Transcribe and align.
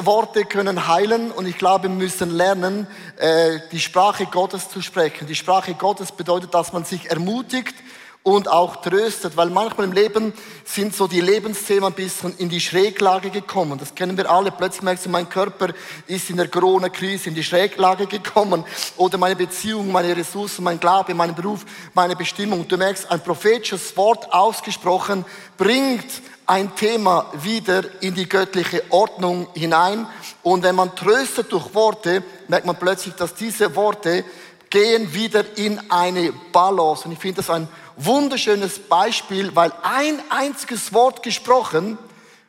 Worte 0.00 0.44
können 0.44 0.86
heilen 0.86 1.30
und 1.30 1.46
ich 1.46 1.56
glaube, 1.56 1.84
wir 1.84 1.90
müssen 1.90 2.30
lernen, 2.30 2.86
äh, 3.16 3.58
die 3.72 3.80
Sprache 3.80 4.26
Gottes 4.26 4.68
zu 4.68 4.82
sprechen. 4.82 5.26
Die 5.26 5.34
Sprache 5.34 5.72
Gottes 5.72 6.12
bedeutet, 6.12 6.52
dass 6.52 6.74
man 6.74 6.84
sich 6.84 7.10
ermutigt 7.10 7.74
und 8.22 8.48
auch 8.48 8.82
tröstet, 8.82 9.38
weil 9.38 9.48
manchmal 9.48 9.86
im 9.86 9.94
Leben 9.94 10.34
sind 10.62 10.94
so 10.94 11.06
die 11.06 11.22
Lebensthemen 11.22 11.84
ein 11.84 11.94
bisschen 11.94 12.36
in 12.36 12.50
die 12.50 12.60
Schräglage 12.60 13.30
gekommen. 13.30 13.78
Das 13.78 13.94
kennen 13.94 14.18
wir 14.18 14.30
alle. 14.30 14.50
Plötzlich 14.50 14.82
merkst 14.82 15.06
du, 15.06 15.08
mein 15.08 15.30
Körper 15.30 15.68
ist 16.06 16.28
in 16.28 16.36
der 16.36 16.48
Corona-Krise 16.48 17.30
in 17.30 17.34
die 17.34 17.42
Schräglage 17.42 18.06
gekommen 18.06 18.64
oder 18.98 19.16
meine 19.16 19.36
Beziehung, 19.36 19.90
meine 19.90 20.14
Ressourcen, 20.14 20.64
mein 20.64 20.78
Glaube, 20.78 21.14
mein 21.14 21.34
Beruf, 21.34 21.64
meine 21.94 22.14
Bestimmung. 22.14 22.68
Du 22.68 22.76
merkst, 22.76 23.10
ein 23.10 23.24
prophetisches 23.24 23.96
Wort 23.96 24.30
ausgesprochen 24.34 25.24
bringt 25.56 26.04
ein 26.48 26.74
Thema 26.74 27.26
wieder 27.42 27.84
in 28.00 28.14
die 28.14 28.28
göttliche 28.28 28.82
Ordnung 28.88 29.48
hinein. 29.54 30.06
Und 30.42 30.62
wenn 30.62 30.74
man 30.74 30.96
tröstet 30.96 31.52
durch 31.52 31.74
Worte, 31.74 32.24
merkt 32.48 32.66
man 32.66 32.78
plötzlich, 32.78 33.14
dass 33.14 33.34
diese 33.34 33.76
Worte 33.76 34.24
gehen 34.70 35.12
wieder 35.12 35.44
in 35.58 35.78
eine 35.90 36.32
Balance. 36.52 37.04
Und 37.04 37.12
ich 37.12 37.18
finde 37.18 37.42
das 37.42 37.50
ein 37.50 37.68
wunderschönes 37.96 38.78
Beispiel, 38.78 39.54
weil 39.54 39.72
ein 39.82 40.22
einziges 40.30 40.94
Wort 40.94 41.22
gesprochen 41.22 41.98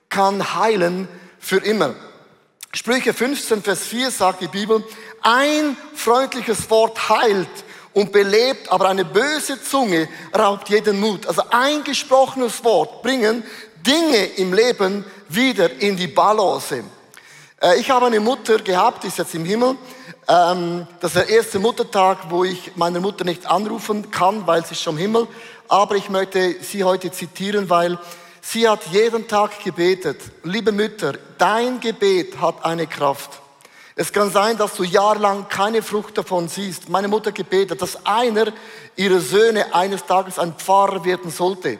kann 0.07 0.55
heilen 0.55 1.09
für 1.37 1.57
immer. 1.57 1.93
Sprüche 2.73 3.13
15, 3.13 3.63
Vers 3.63 3.83
4 3.83 4.11
sagt 4.11 4.41
die 4.41 4.47
Bibel, 4.47 4.81
ein 5.21 5.75
freundliches 5.93 6.69
Wort 6.69 7.09
heilt 7.09 7.49
und 7.93 8.13
belebt, 8.13 8.71
aber 8.71 8.87
eine 8.87 9.03
böse 9.03 9.61
Zunge 9.61 10.07
raubt 10.37 10.69
jeden 10.69 10.99
Mut. 10.99 11.25
Also 11.27 11.43
ein 11.49 11.83
gesprochenes 11.83 12.63
Wort 12.63 13.01
bringen 13.01 13.43
Dinge 13.89 14.23
im 14.35 14.53
Leben 14.53 15.03
wieder 15.29 15.81
in 15.81 15.97
die 15.97 16.05
Balance. 16.05 16.83
Äh, 17.59 17.79
ich 17.79 17.89
habe 17.89 18.05
eine 18.05 18.19
Mutter 18.19 18.59
gehabt, 18.59 19.03
die 19.03 19.07
ist 19.07 19.17
jetzt 19.17 19.33
im 19.33 19.45
Himmel. 19.45 19.77
Ähm, 20.27 20.85
das 20.99 21.15
ist 21.15 21.27
der 21.27 21.35
erste 21.35 21.57
Muttertag, 21.57 22.29
wo 22.29 22.43
ich 22.43 22.73
meine 22.75 22.99
Mutter 22.99 23.25
nicht 23.25 23.47
anrufen 23.47 24.11
kann, 24.11 24.45
weil 24.45 24.63
sie 24.63 24.73
ist 24.73 24.83
schon 24.83 24.93
im 24.93 25.01
Himmel. 25.01 25.27
Aber 25.67 25.95
ich 25.95 26.07
möchte 26.07 26.57
sie 26.61 26.83
heute 26.83 27.11
zitieren, 27.11 27.67
weil 27.71 27.97
sie 28.41 28.69
hat 28.69 28.85
jeden 28.91 29.27
Tag 29.27 29.63
gebetet. 29.63 30.21
Liebe 30.43 30.71
Mütter, 30.71 31.13
dein 31.39 31.79
Gebet 31.79 32.39
hat 32.39 32.63
eine 32.63 32.85
Kraft. 32.85 33.39
Es 33.95 34.13
kann 34.13 34.31
sein, 34.31 34.55
dass 34.55 34.75
du 34.75 34.83
jahrelang 34.83 35.49
keine 35.49 35.81
Frucht 35.81 36.15
davon 36.15 36.47
siehst. 36.47 36.89
Meine 36.89 37.07
Mutter 37.07 37.31
gebetet, 37.31 37.81
dass 37.81 38.05
einer 38.05 38.53
ihrer 38.95 39.19
Söhne 39.19 39.73
eines 39.73 40.05
Tages 40.05 40.37
ein 40.37 40.53
Pfarrer 40.53 41.03
werden 41.03 41.31
sollte. 41.31 41.79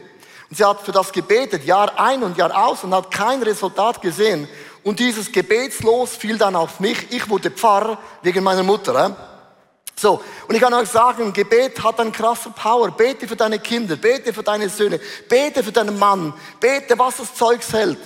Und 0.50 0.58
sie 0.58 0.66
hat 0.66 0.82
für 0.82 0.92
das 0.92 1.12
gebetet, 1.12 1.64
Jahr 1.64 2.00
ein 2.00 2.24
und 2.24 2.38
Jahr 2.38 2.68
aus 2.68 2.84
und 2.84 2.94
hat 2.94 3.12
kein 3.12 3.42
Resultat 3.44 4.02
gesehen. 4.02 4.48
Und 4.84 5.00
dieses 5.00 5.32
Gebetslos 5.32 6.16
fiel 6.16 6.38
dann 6.38 6.56
auf 6.56 6.80
mich. 6.80 7.12
Ich 7.12 7.30
wurde 7.30 7.52
Pfarrer 7.52 7.98
wegen 8.24 8.44
meiner 8.44 8.64
Mutter. 8.64 9.16
So, 9.96 10.24
und 10.48 10.56
ich 10.56 10.62
kann 10.62 10.74
euch 10.74 10.88
sagen, 10.90 11.34
Gebet 11.34 11.84
hat 11.84 12.00
einen 12.00 12.14
krassen 12.14 12.54
Power. 12.54 12.90
Bete 12.90 13.28
für 13.28 13.36
deine 13.36 13.60
Kinder, 13.60 13.98
bete 13.98 14.34
für 14.34 14.44
deine 14.44 14.70
Söhne, 14.70 15.00
bete 15.28 15.62
für 15.62 15.74
deinen 15.74 16.00
Mann, 16.00 16.34
bete, 16.60 16.98
was 16.98 17.18
das 17.18 17.36
Zeugs 17.36 17.74
hält. 17.74 18.00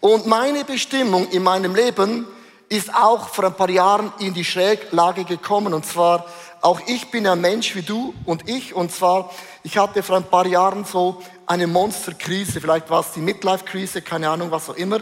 Und 0.00 0.26
meine 0.26 0.64
Bestimmung 0.64 1.28
in 1.30 1.42
meinem 1.42 1.74
Leben 1.74 2.26
ist 2.68 2.94
auch 2.94 3.28
vor 3.28 3.44
ein 3.44 3.54
paar 3.54 3.70
Jahren 3.70 4.12
in 4.18 4.32
die 4.32 4.44
Schräglage 4.44 5.24
gekommen. 5.24 5.74
Und 5.74 5.84
zwar, 5.84 6.24
auch 6.62 6.80
ich 6.86 7.10
bin 7.10 7.26
ein 7.26 7.40
Mensch 7.40 7.74
wie 7.74 7.82
du 7.82 8.14
und 8.24 8.48
ich. 8.48 8.72
Und 8.72 8.92
zwar, 8.92 9.30
ich 9.64 9.76
hatte 9.78 10.02
vor 10.04 10.16
ein 10.16 10.24
paar 10.24 10.46
Jahren 10.46 10.84
so 10.84 11.20
eine 11.44 11.66
Monsterkrise. 11.66 12.60
Vielleicht 12.60 12.88
war 12.88 13.00
es 13.00 13.10
die 13.10 13.20
Midlife-Krise, 13.20 14.00
keine 14.00 14.30
Ahnung, 14.30 14.52
was 14.52 14.70
auch 14.70 14.76
immer. 14.76 15.00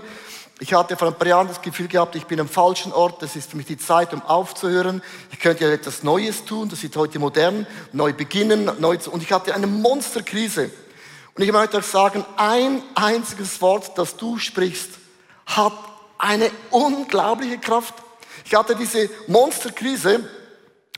Ich 0.58 0.72
hatte 0.72 0.97
vor 0.97 1.08
ein 1.08 1.14
paar 1.14 1.28
Jahren 1.28 1.48
das 1.48 1.61
Gefühl 1.61 1.88
gehabt, 1.88 2.16
ich 2.16 2.27
bin 2.27 2.41
am 2.41 2.48
falschen 2.48 2.92
Ort. 2.92 3.22
Das 3.22 3.36
ist 3.36 3.50
für 3.50 3.58
mich 3.58 3.66
die 3.66 3.77
Zeit, 3.77 4.14
um 4.14 4.22
aufzuhören. 4.22 5.03
Ich 5.33 5.38
könnte 5.38 5.64
ja 5.64 5.70
etwas 5.70 6.03
Neues 6.03 6.47
tun. 6.47 6.70
Das 6.70 6.83
ist 6.83 6.97
heute 6.97 7.19
modern. 7.19 7.66
Neu 7.92 8.14
beginnen. 8.14 8.70
Neu 8.78 8.97
zu 8.97 9.11
und 9.11 9.22
ich 9.22 9.31
hatte 9.31 9.55
eine 9.55 9.66
Monsterkrise. 9.66 10.70
Und 11.34 11.44
ich 11.44 11.53
möchte 11.53 11.76
euch 11.76 11.84
sagen, 11.84 12.25
ein 12.37 12.82
einziges 12.94 13.60
Wort, 13.60 13.99
das 13.99 14.16
du 14.16 14.38
sprichst, 14.38 14.93
hat 15.44 15.75
eine 16.16 16.50
unglaubliche 16.70 17.59
Kraft. 17.59 17.94
Ich 18.47 18.54
hatte 18.54 18.75
diese 18.76 19.10
Monsterkrise. 19.26 20.25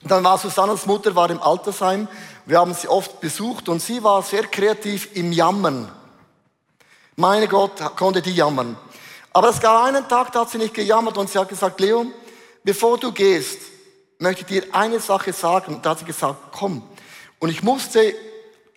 Dann 0.05 0.25
war 0.25 0.39
Susannes 0.39 0.87
Mutter 0.87 1.15
war 1.15 1.31
im 1.31 1.41
Altersheim 1.41 2.09
wir 2.45 2.59
haben 2.59 2.75
sie 2.75 2.89
oft 2.89 3.21
besucht 3.21 3.69
und 3.69 3.81
sie 3.81 4.03
war 4.03 4.23
sehr 4.23 4.45
kreativ 4.45 5.15
im 5.15 5.33
Jammern. 5.33 5.91
Meine 7.15 7.47
Gott, 7.47 7.79
konnte 7.97 8.21
die 8.21 8.35
jammern. 8.35 8.77
Aber 9.33 9.51
es 9.51 9.61
gab 9.61 9.85
einen 9.85 10.09
Tag, 10.09 10.33
da 10.33 10.41
hat 10.41 10.51
sie 10.51 10.59
nicht 10.59 10.75
gejammert 10.75 11.17
und 11.19 11.31
sie 11.31 11.39
hat 11.39 11.49
gesagt, 11.49 11.81
Leo, 11.81 12.07
bevor 12.65 12.99
du 12.99 13.13
gehst, 13.13 13.59
möchte 14.19 14.41
ich 14.43 14.47
dir 14.49 14.75
eine 14.75 14.99
Sache 14.99 15.33
sagen. 15.33 15.81
Da 15.83 15.91
hat 15.91 16.01
sie 16.01 16.05
gesagt, 16.05 16.37
komm. 16.53 16.83
Und 17.39 17.51
ich 17.51 17.63
musste 17.63 18.15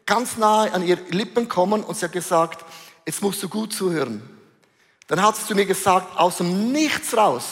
ganz 0.05 0.37
nahe 0.37 0.71
an 0.71 0.85
ihr 0.85 0.97
Lippen 1.09 1.49
kommen 1.49 1.83
und 1.83 1.97
sie 1.97 2.05
hat 2.05 2.11
gesagt, 2.11 2.63
jetzt 3.05 3.21
musst 3.21 3.41
du 3.41 3.49
gut 3.49 3.73
zuhören. 3.73 4.21
Dann 5.07 5.21
hat 5.21 5.37
sie 5.37 5.47
zu 5.47 5.55
mir 5.55 5.65
gesagt, 5.65 6.17
aus 6.17 6.37
dem 6.37 6.71
Nichts 6.71 7.17
raus. 7.17 7.45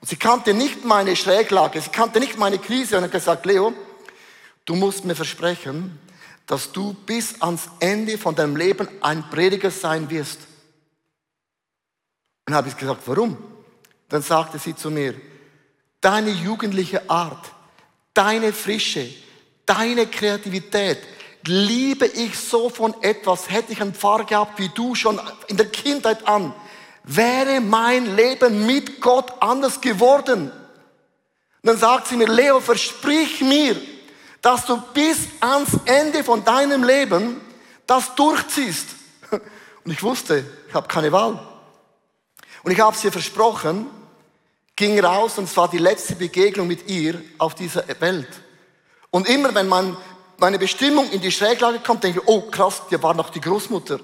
Und 0.00 0.08
sie 0.08 0.16
kannte 0.16 0.54
nicht 0.54 0.84
meine 0.84 1.14
Schräglage, 1.14 1.80
sie 1.80 1.90
kannte 1.90 2.20
nicht 2.20 2.38
meine 2.38 2.58
Krise 2.58 2.96
und 2.96 3.04
hat 3.04 3.12
gesagt, 3.12 3.44
Leo, 3.44 3.72
du 4.64 4.74
musst 4.74 5.04
mir 5.04 5.14
versprechen, 5.14 5.98
dass 6.46 6.72
du 6.72 6.94
bis 6.94 7.40
ans 7.42 7.68
Ende 7.78 8.18
von 8.18 8.34
deinem 8.34 8.56
Leben 8.56 8.88
ein 9.02 9.28
Prediger 9.30 9.70
sein 9.70 10.10
wirst. 10.10 10.38
Und 10.40 10.46
dann 12.46 12.56
habe 12.56 12.68
ich 12.68 12.76
gesagt, 12.76 13.02
warum? 13.06 13.36
Dann 14.08 14.22
sagte 14.22 14.58
sie 14.58 14.74
zu 14.74 14.90
mir, 14.90 15.14
deine 16.00 16.30
jugendliche 16.30 17.08
Art, 17.08 17.52
deine 18.14 18.52
Frische, 18.52 19.08
deine 19.66 20.06
Kreativität, 20.06 20.98
liebe 21.46 22.06
ich 22.06 22.38
so 22.38 22.68
von 22.68 22.94
etwas, 23.02 23.50
hätte 23.50 23.72
ich 23.72 23.80
einen 23.80 23.94
Pfarrer 23.94 24.24
gehabt 24.24 24.58
wie 24.58 24.68
du 24.70 24.94
schon 24.94 25.20
in 25.46 25.56
der 25.56 25.68
Kindheit 25.68 26.26
an, 26.26 26.52
wäre 27.04 27.60
mein 27.60 28.16
Leben 28.16 28.66
mit 28.66 29.00
Gott 29.00 29.32
anders 29.40 29.80
geworden. 29.80 30.50
Und 31.62 31.66
dann 31.66 31.78
sagt 31.78 32.08
sie 32.08 32.16
mir, 32.16 32.28
Leo, 32.28 32.60
versprich 32.60 33.40
mir, 33.40 33.76
dass 34.42 34.66
du 34.66 34.80
bis 34.94 35.28
ans 35.40 35.70
Ende 35.84 36.24
von 36.24 36.44
deinem 36.44 36.84
Leben 36.84 37.40
das 37.86 38.14
durchziehst. 38.14 38.86
Und 39.84 39.92
ich 39.92 40.02
wusste, 40.02 40.44
ich 40.68 40.74
habe 40.74 40.88
keine 40.88 41.12
Wahl. 41.12 41.38
Und 42.62 42.72
ich 42.72 42.80
habe 42.80 42.94
es 42.94 43.04
ihr 43.04 43.12
versprochen, 43.12 43.86
ging 44.76 44.98
raus 45.00 45.38
und 45.38 45.44
es 45.44 45.56
war 45.56 45.68
die 45.68 45.78
letzte 45.78 46.14
Begegnung 46.14 46.66
mit 46.66 46.88
ihr 46.88 47.22
auf 47.38 47.54
dieser 47.54 47.84
Welt. 48.00 48.28
Und 49.10 49.28
immer 49.28 49.54
wenn 49.54 49.68
man, 49.68 49.96
meine 50.38 50.58
Bestimmung 50.58 51.10
in 51.10 51.20
die 51.20 51.32
Schräglage 51.32 51.80
kommt, 51.80 52.04
denke 52.04 52.20
ich, 52.20 52.28
oh 52.28 52.42
krass, 52.50 52.82
die 52.90 53.02
war 53.02 53.14
noch 53.14 53.30
die 53.30 53.40
Großmutter. 53.40 54.00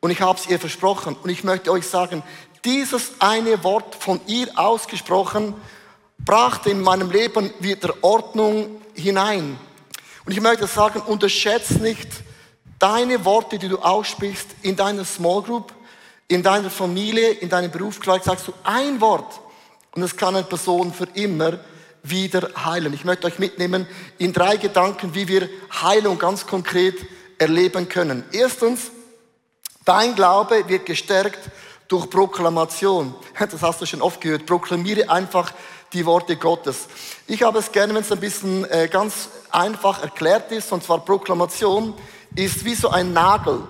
Und 0.00 0.10
ich 0.10 0.20
habe 0.20 0.38
es 0.38 0.46
ihr 0.46 0.58
versprochen. 0.58 1.16
Und 1.22 1.30
ich 1.30 1.44
möchte 1.44 1.70
euch 1.70 1.86
sagen, 1.86 2.22
dieses 2.64 3.12
eine 3.18 3.62
Wort 3.64 3.94
von 3.94 4.20
ihr 4.26 4.48
ausgesprochen, 4.56 5.54
brachte 6.18 6.70
in 6.70 6.80
meinem 6.80 7.10
Leben 7.10 7.52
wieder 7.60 7.94
Ordnung 8.02 8.82
hinein. 8.94 9.58
Und 10.24 10.32
ich 10.32 10.40
möchte 10.40 10.66
sagen, 10.66 11.00
unterschätze 11.00 11.74
nicht 11.74 12.08
deine 12.78 13.24
Worte, 13.24 13.58
die 13.58 13.68
du 13.68 13.78
aussprichst 13.78 14.48
in 14.62 14.76
deiner 14.76 15.04
Small 15.04 15.42
Group, 15.42 15.72
in 16.28 16.42
deiner 16.42 16.70
Familie, 16.70 17.30
in 17.30 17.48
deinem 17.48 17.70
Beruf. 17.70 17.98
Vielleicht 18.00 18.24
sagst 18.24 18.48
du 18.48 18.52
ein 18.64 19.00
Wort 19.00 19.40
und 19.94 20.02
es 20.02 20.16
kann 20.16 20.34
eine 20.34 20.44
Person 20.44 20.92
für 20.92 21.06
immer 21.14 21.58
wieder 22.02 22.50
heilen. 22.64 22.92
Ich 22.92 23.04
möchte 23.04 23.26
euch 23.26 23.38
mitnehmen 23.38 23.86
in 24.18 24.32
drei 24.32 24.56
Gedanken, 24.56 25.14
wie 25.14 25.28
wir 25.28 25.48
Heilung 25.82 26.18
ganz 26.18 26.46
konkret 26.46 26.94
erleben 27.38 27.88
können. 27.88 28.24
Erstens, 28.32 28.90
dein 29.86 30.14
Glaube 30.14 30.68
wird 30.68 30.84
gestärkt 30.84 31.50
durch 31.88 32.10
Proklamation. 32.10 33.14
Das 33.38 33.62
hast 33.62 33.80
du 33.80 33.86
schon 33.86 34.02
oft 34.02 34.20
gehört. 34.20 34.44
Proklamiere 34.44 35.08
einfach 35.08 35.52
die 35.92 36.04
Worte 36.04 36.36
Gottes. 36.36 36.88
Ich 37.26 37.42
habe 37.42 37.60
es 37.60 37.72
gerne, 37.72 37.94
wenn 37.94 38.02
es 38.02 38.12
ein 38.12 38.20
bisschen 38.20 38.70
äh, 38.70 38.88
ganz 38.88 39.30
einfach 39.50 40.02
erklärt 40.02 40.52
ist, 40.52 40.72
und 40.72 40.82
zwar 40.82 40.98
Proklamation 40.98 41.94
ist 42.34 42.64
wie 42.64 42.74
so 42.74 42.90
ein 42.90 43.12
Nagel. 43.12 43.62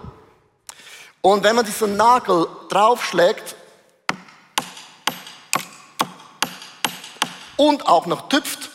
Und 1.21 1.45
wenn 1.45 1.55
man 1.55 1.65
diesen 1.65 1.97
Nagel 1.97 2.47
draufschlägt 2.69 3.55
und 7.57 7.87
auch 7.87 8.07
noch 8.07 8.29
tüpft, 8.29 8.71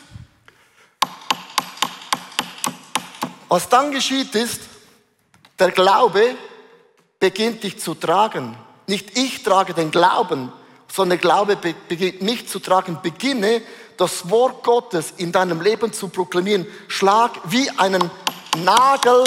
was 3.50 3.68
dann 3.68 3.92
geschieht 3.92 4.36
ist, 4.36 4.62
der 5.60 5.71
Glaube 5.71 6.36
beginnt 7.21 7.63
dich 7.63 7.79
zu 7.79 7.94
tragen. 7.94 8.57
Nicht 8.88 9.18
ich 9.18 9.44
trage 9.44 9.73
den 9.73 9.91
Glauben, 9.91 10.51
sondern 10.91 11.19
Glaube 11.19 11.56
beginnt 11.56 12.21
mich 12.21 12.50
zu 12.50 12.59
tragen. 12.59 12.97
Beginne 13.01 13.62
das 13.95 14.29
Wort 14.29 14.63
Gottes 14.63 15.13
in 15.15 15.31
deinem 15.31 15.62
Leben 15.62 15.94
zu 15.94 16.09
proklamieren. 16.09 16.65
Schlag 16.89 17.31
wie 17.45 17.69
einen 17.77 18.12
Nagel 18.65 19.23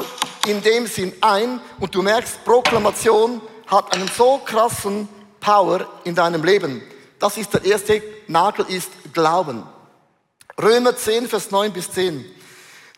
in 0.46 0.60
dem 0.60 0.86
Sinn 0.86 1.14
ein 1.22 1.60
und 1.80 1.94
du 1.94 2.02
merkst, 2.02 2.44
Proklamation 2.44 3.40
hat 3.68 3.94
einen 3.94 4.08
so 4.08 4.38
krassen 4.44 5.08
Power 5.40 5.86
in 6.02 6.14
deinem 6.14 6.44
Leben. 6.44 6.82
Das 7.18 7.38
ist 7.38 7.54
der 7.54 7.64
erste 7.64 8.02
Nagel, 8.26 8.66
ist 8.68 8.90
Glauben. 9.12 9.62
Römer 10.60 10.96
10, 10.96 11.28
Vers 11.28 11.50
9 11.50 11.72
bis 11.72 11.90
10. 11.92 12.24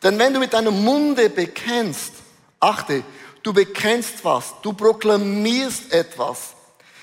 Denn 0.03 0.19
wenn 0.19 0.33
du 0.33 0.41
mit 0.41 0.55
deinem 0.55 0.83
Munde 0.83 1.29
bekennst, 1.29 2.15
achte, 2.61 3.05
du 3.47 3.53
bekennst 3.53 4.25
was, 4.25 4.55
du 4.61 4.73
proklamierst 4.73 5.93
etwas. 5.93 6.55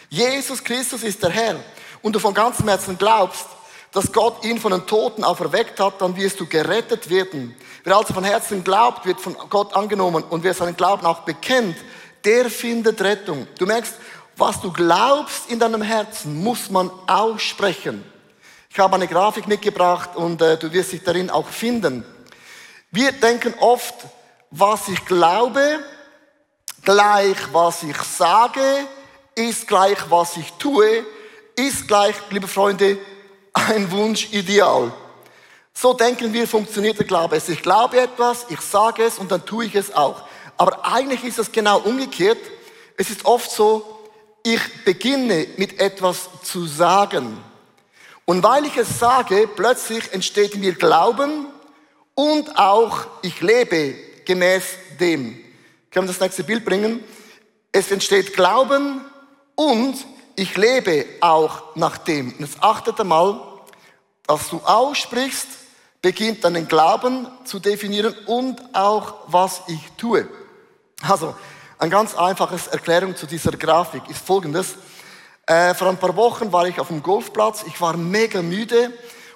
Jesus 0.10 0.62
Christus 0.62 1.02
ist 1.02 1.24
der 1.24 1.30
Herr 1.30 1.56
und 2.02 2.14
du 2.14 2.20
von 2.20 2.34
ganzem 2.34 2.68
Herzen 2.68 2.98
glaubst, 2.98 3.46
dass 3.94 4.12
Gott 4.12 4.44
ihn 4.44 4.60
von 4.60 4.74
den 4.74 4.86
Toten 4.86 5.24
auferweckt 5.24 5.80
hat, 5.80 6.02
dann 6.02 6.18
wirst 6.18 6.40
du 6.40 6.46
gerettet 6.46 7.10
werden. 7.10 7.56
Wer 7.86 7.96
also 7.96 8.14
von 8.14 8.26
Herzen 8.26 8.64
glaubt, 8.64 9.06
wird 9.06 9.22
von 9.22 9.38
Gott 9.50 9.74
angenommen 9.74 10.24
und 10.24 10.44
wer 10.44 10.54
seinen 10.54 10.76
Glauben 10.76 11.06
auch 11.06 11.22
bekennt, 11.22 11.78
der 12.26 12.50
findet 12.50 13.00
Rettung. 13.02 13.48
Du 13.58 13.66
merkst, 13.66 13.94
was 14.36 14.60
du 14.60 14.74
glaubst 14.74 15.50
in 15.50 15.60
deinem 15.60 15.82
Herzen, 15.82 16.44
muss 16.44 16.70
man 16.70 16.92
aussprechen. 17.08 18.04
Ich 18.70 18.80
habe 18.80 18.96
eine 18.96 19.08
Grafik 19.08 19.48
mitgebracht 19.48 20.16
und 20.16 20.42
äh, 20.42 20.58
du 20.58 20.74
wirst 20.74 20.92
dich 20.92 21.04
darin 21.04 21.30
auch 21.30 21.48
finden. 21.48 22.04
Wir 22.92 23.12
denken 23.12 23.54
oft, 23.60 23.96
was 24.50 24.88
ich 24.90 25.06
glaube, 25.06 25.80
gleich 26.84 27.38
was 27.52 27.84
ich 27.84 27.98
sage, 27.98 28.62
ist 29.36 29.68
gleich 29.68 29.98
was 30.10 30.38
ich 30.38 30.52
tue, 30.54 31.06
ist 31.56 31.88
gleich, 31.88 32.16
liebe 32.30 32.48
Freunde, 32.48 32.98
ein 33.54 33.90
Wunschideal. 33.92 34.92
So 35.74 35.94
denken 35.94 36.32
wir, 36.34 36.48
funktioniert 36.48 37.00
der 37.00 37.06
Glaube. 37.06 37.42
Ich 37.48 37.62
glaube 37.62 38.00
etwas, 38.00 38.46
ich 38.50 38.62
sage 38.62 39.04
es 39.04 39.18
und 39.18 39.32
dann 39.32 39.46
tue 39.46 39.66
ich 39.66 39.76
es 39.76 39.94
auch. 39.94 40.24
Aber 40.58 40.86
eigentlich 40.86 41.24
ist 41.24 41.40
es 41.40 41.52
genau 41.52 41.80
umgekehrt. 41.80 42.38
Es 42.96 43.10
ist 43.10 43.26
oft 43.26 43.50
so, 43.50 44.00
ich 44.44 44.62
beginne 44.86 45.48
mit 45.58 45.80
etwas 45.80 46.30
zu 46.44 46.68
sagen. 46.68 47.38
Und 48.26 48.44
weil 48.44 48.66
ich 48.66 48.78
es 48.78 49.00
sage, 49.00 49.50
plötzlich 49.54 50.14
entsteht 50.14 50.54
in 50.54 50.62
mir 50.62 50.74
Glauben 50.74 51.48
und 52.14 52.58
auch 52.58 53.08
ich 53.22 53.42
lebe 53.42 53.96
gemäß 54.26 54.64
dem. 55.00 55.43
Können 55.94 56.08
wir 56.08 56.14
das 56.14 56.22
nächste 56.22 56.44
Bild 56.44 56.66
bringen? 56.66 57.04
Es 57.72 57.92
entsteht 57.92 58.34
Glauben 58.34 59.02
und 59.54 59.94
ich 60.36 60.58
lebe 60.58 61.06
auch 61.22 61.76
nach 61.76 62.00
dem. 62.00 62.32
Und 62.32 62.40
jetzt 62.40 62.64
achtet 62.64 63.00
einmal, 63.00 63.40
dass 64.26 64.50
du 64.50 64.58
aussprichst, 64.58 65.48
beginnt 66.02 66.44
deinen 66.44 66.68
Glauben 66.68 67.28
zu 67.46 67.60
definieren 67.60 68.16
und 68.26 68.60
auch 68.74 69.14
was 69.28 69.62
ich 69.68 69.92
tue. 69.96 70.28
Also, 71.08 71.36
ein 71.78 71.92
ganz 71.92 72.16
einfaches 72.16 72.66
Erklärung 72.66 73.16
zu 73.16 73.28
dieser 73.28 73.52
Grafik 73.52 74.02
ist 74.10 74.26
folgendes. 74.26 74.74
Äh, 75.46 75.76
vor 75.76 75.90
ein 75.90 75.98
paar 75.98 76.16
Wochen 76.16 76.52
war 76.52 76.68
ich 76.68 76.80
auf 76.80 76.88
dem 76.88 77.04
Golfplatz, 77.04 77.66
ich 77.68 77.80
war 77.80 77.98
mega 77.98 78.42
müde 78.42 78.92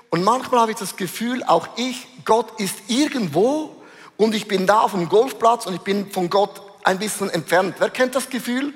und 0.09 0.23
manchmal 0.23 0.61
habe 0.61 0.71
ich 0.71 0.77
das 0.77 0.95
Gefühl, 0.95 1.43
auch 1.43 1.67
ich, 1.75 2.07
Gott 2.25 2.59
ist 2.59 2.77
irgendwo 2.87 3.76
und 4.17 4.35
ich 4.35 4.47
bin 4.47 4.67
da 4.67 4.81
auf 4.81 4.91
dem 4.91 5.09
Golfplatz 5.09 5.65
und 5.65 5.75
ich 5.75 5.81
bin 5.81 6.11
von 6.11 6.29
Gott 6.29 6.61
ein 6.83 6.99
bisschen 6.99 7.29
entfernt. 7.29 7.75
Wer 7.79 7.89
kennt 7.89 8.15
das 8.15 8.29
Gefühl? 8.29 8.73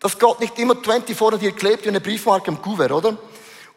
Dass 0.00 0.18
Gott 0.18 0.40
nicht 0.40 0.58
immer 0.58 0.74
24 0.74 1.16
vor 1.16 1.36
dir 1.36 1.52
klebt 1.52 1.84
wie 1.84 1.88
eine 1.88 2.00
Briefmarke 2.00 2.50
im 2.50 2.62
Kuvert, 2.62 2.90
oder? 2.90 3.16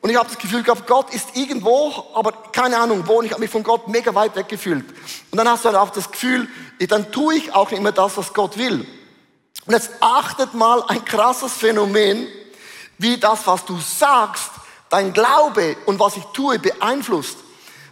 Und 0.03 0.09
ich 0.09 0.17
habe 0.17 0.27
das 0.27 0.37
Gefühl 0.37 0.63
gehabt, 0.63 0.85
Gott 0.85 1.13
ist 1.13 1.35
irgendwo, 1.35 1.93
aber 2.13 2.33
keine 2.51 2.77
Ahnung 2.77 3.03
wo. 3.07 3.19
Und 3.19 3.25
ich 3.25 3.31
habe 3.31 3.41
mich 3.41 3.49
von 3.49 3.63
Gott 3.63 3.87
mega 3.87 4.13
weit 4.13 4.35
weg 4.35 4.49
gefühlt. 4.49 4.85
Und 5.31 5.37
dann 5.37 5.47
hast 5.47 5.63
du 5.63 5.69
auch 5.69 5.89
das 5.91 6.11
Gefühl, 6.11 6.47
dann 6.89 7.11
tue 7.11 7.35
ich 7.35 7.53
auch 7.53 7.71
nicht 7.71 7.81
mehr 7.81 7.93
das, 7.93 8.17
was 8.17 8.33
Gott 8.33 8.57
will. 8.57 8.85
Und 9.65 9.73
jetzt 9.73 9.91
achtet 10.01 10.53
mal 10.53 10.83
ein 10.89 11.05
krasses 11.05 11.53
Phänomen, 11.53 12.27
wie 12.97 13.17
das, 13.17 13.47
was 13.47 13.63
du 13.63 13.77
sagst, 13.79 14.51
dein 14.89 15.13
Glaube 15.13 15.77
und 15.85 15.99
was 15.99 16.17
ich 16.17 16.23
tue, 16.33 16.59
beeinflusst. 16.59 17.37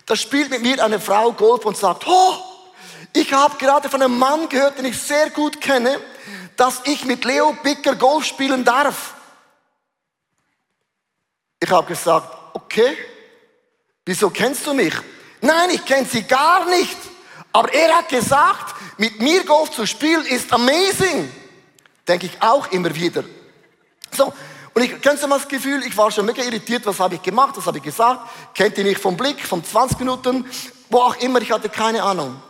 Da 0.05 0.15
spielt 0.15 0.49
mit 0.49 0.61
mir 0.61 0.83
eine 0.83 0.99
Frau 0.99 1.31
Golf 1.31 1.65
und 1.65 1.77
sagt, 1.77 2.05
oh, 2.07 2.35
ich 3.13 3.33
habe 3.33 3.57
gerade 3.57 3.89
von 3.89 4.01
einem 4.01 4.17
Mann 4.17 4.47
gehört, 4.49 4.77
den 4.77 4.85
ich 4.85 4.99
sehr 4.99 5.29
gut 5.29 5.59
kenne, 5.59 5.99
dass 6.55 6.81
ich 6.85 7.05
mit 7.05 7.25
Leo 7.25 7.55
Bicker 7.63 7.95
Golf 7.95 8.25
spielen 8.25 8.63
darf. 8.63 9.15
Ich 11.59 11.69
habe 11.69 11.87
gesagt, 11.87 12.37
okay, 12.53 12.97
wieso 14.05 14.29
kennst 14.29 14.65
du 14.65 14.73
mich? 14.73 14.93
Nein, 15.41 15.71
ich 15.71 15.85
kenne 15.85 16.05
sie 16.05 16.23
gar 16.23 16.65
nicht. 16.65 16.97
Aber 17.53 17.73
er 17.73 17.97
hat 17.97 18.09
gesagt, 18.09 18.75
mit 18.97 19.19
mir 19.19 19.43
Golf 19.43 19.71
zu 19.71 19.85
spielen 19.85 20.25
ist 20.25 20.51
amazing. 20.53 21.31
Denke 22.07 22.27
ich 22.27 22.41
auch 22.41 22.71
immer 22.71 22.93
wieder. 22.95 23.23
So, 24.15 24.33
und 24.73 24.83
ich 24.83 25.01
kennst 25.01 25.23
du 25.23 25.27
mal 25.27 25.37
das 25.37 25.47
Gefühl, 25.47 25.83
ich 25.85 25.95
war 25.97 26.11
schon 26.11 26.25
mega 26.25 26.41
irritiert, 26.43 26.85
was 26.85 26.99
habe 26.99 27.15
ich 27.15 27.21
gemacht, 27.21 27.55
was 27.57 27.65
habe 27.65 27.77
ich 27.77 27.83
gesagt, 27.83 28.21
kennt 28.53 28.77
ihr 28.77 28.83
mich 28.83 28.97
vom 28.97 29.17
Blick, 29.17 29.45
von 29.45 29.63
20 29.63 29.99
Minuten, 29.99 30.45
wo 30.89 30.99
auch 30.99 31.15
immer, 31.17 31.41
ich 31.41 31.51
hatte 31.51 31.69
keine 31.69 32.03
Ahnung. 32.03 32.41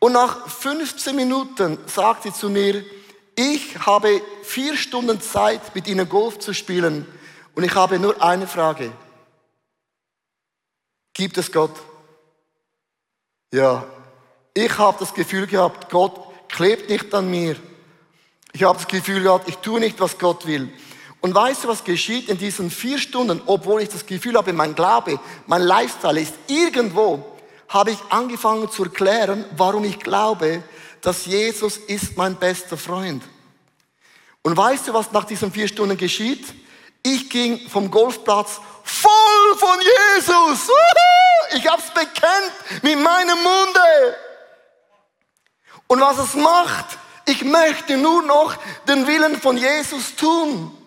Und 0.00 0.12
nach 0.12 0.48
15 0.48 1.16
Minuten 1.16 1.78
sagt 1.86 2.22
sie 2.22 2.32
zu 2.32 2.48
mir, 2.48 2.84
ich 3.34 3.78
habe 3.86 4.20
vier 4.42 4.76
Stunden 4.76 5.20
Zeit, 5.20 5.74
mit 5.74 5.86
ihnen 5.86 6.08
Golf 6.08 6.38
zu 6.38 6.52
spielen 6.54 7.06
und 7.54 7.64
ich 7.64 7.74
habe 7.74 7.98
nur 7.98 8.22
eine 8.22 8.46
Frage. 8.46 8.92
Gibt 11.14 11.38
es 11.38 11.50
Gott? 11.50 11.74
Ja. 13.52 13.86
Ich 14.54 14.76
habe 14.78 14.98
das 14.98 15.14
Gefühl 15.14 15.46
gehabt, 15.46 15.90
Gott 15.90 16.20
klebt 16.48 16.90
nicht 16.90 17.12
an 17.14 17.30
mir. 17.30 17.56
Ich 18.52 18.62
habe 18.62 18.78
das 18.78 18.88
Gefühl 18.88 19.22
gehabt, 19.22 19.48
ich 19.48 19.56
tue 19.58 19.80
nicht, 19.80 20.00
was 20.00 20.18
Gott 20.18 20.46
will. 20.46 20.72
Und 21.20 21.34
weißt 21.34 21.64
du, 21.64 21.68
was 21.68 21.82
geschieht 21.84 22.28
in 22.28 22.38
diesen 22.38 22.70
vier 22.70 22.98
Stunden, 22.98 23.42
obwohl 23.46 23.82
ich 23.82 23.88
das 23.88 24.06
Gefühl 24.06 24.36
habe, 24.36 24.52
mein 24.52 24.74
Glaube, 24.74 25.18
mein 25.46 25.62
Lifestyle 25.62 26.20
ist 26.20 26.34
irgendwo, 26.46 27.37
habe 27.68 27.90
ich 27.90 27.98
angefangen 28.08 28.70
zu 28.70 28.84
erklären, 28.84 29.44
warum 29.56 29.84
ich 29.84 29.98
glaube, 29.98 30.62
dass 31.00 31.26
Jesus 31.26 31.76
ist 31.76 32.16
mein 32.16 32.36
bester 32.36 32.76
Freund. 32.76 33.22
Und 34.42 34.56
weißt 34.56 34.88
du, 34.88 34.94
was 34.94 35.12
nach 35.12 35.24
diesen 35.24 35.52
vier 35.52 35.68
Stunden 35.68 35.96
geschieht? 35.96 36.46
Ich 37.02 37.28
ging 37.28 37.68
vom 37.68 37.90
Golfplatz 37.90 38.60
voll 38.82 39.56
von 39.58 39.78
Jesus. 39.80 40.68
Ich 41.54 41.66
habe 41.68 41.82
es 41.82 41.90
bekennt 41.90 42.82
mit 42.82 42.98
meinem 42.98 43.36
Munde. 43.36 44.16
Und 45.86 46.00
was 46.00 46.18
es 46.18 46.34
macht, 46.34 46.98
ich 47.26 47.44
möchte 47.44 47.96
nur 47.96 48.22
noch 48.22 48.54
den 48.86 49.06
Willen 49.06 49.40
von 49.40 49.56
Jesus 49.56 50.16
tun. 50.16 50.77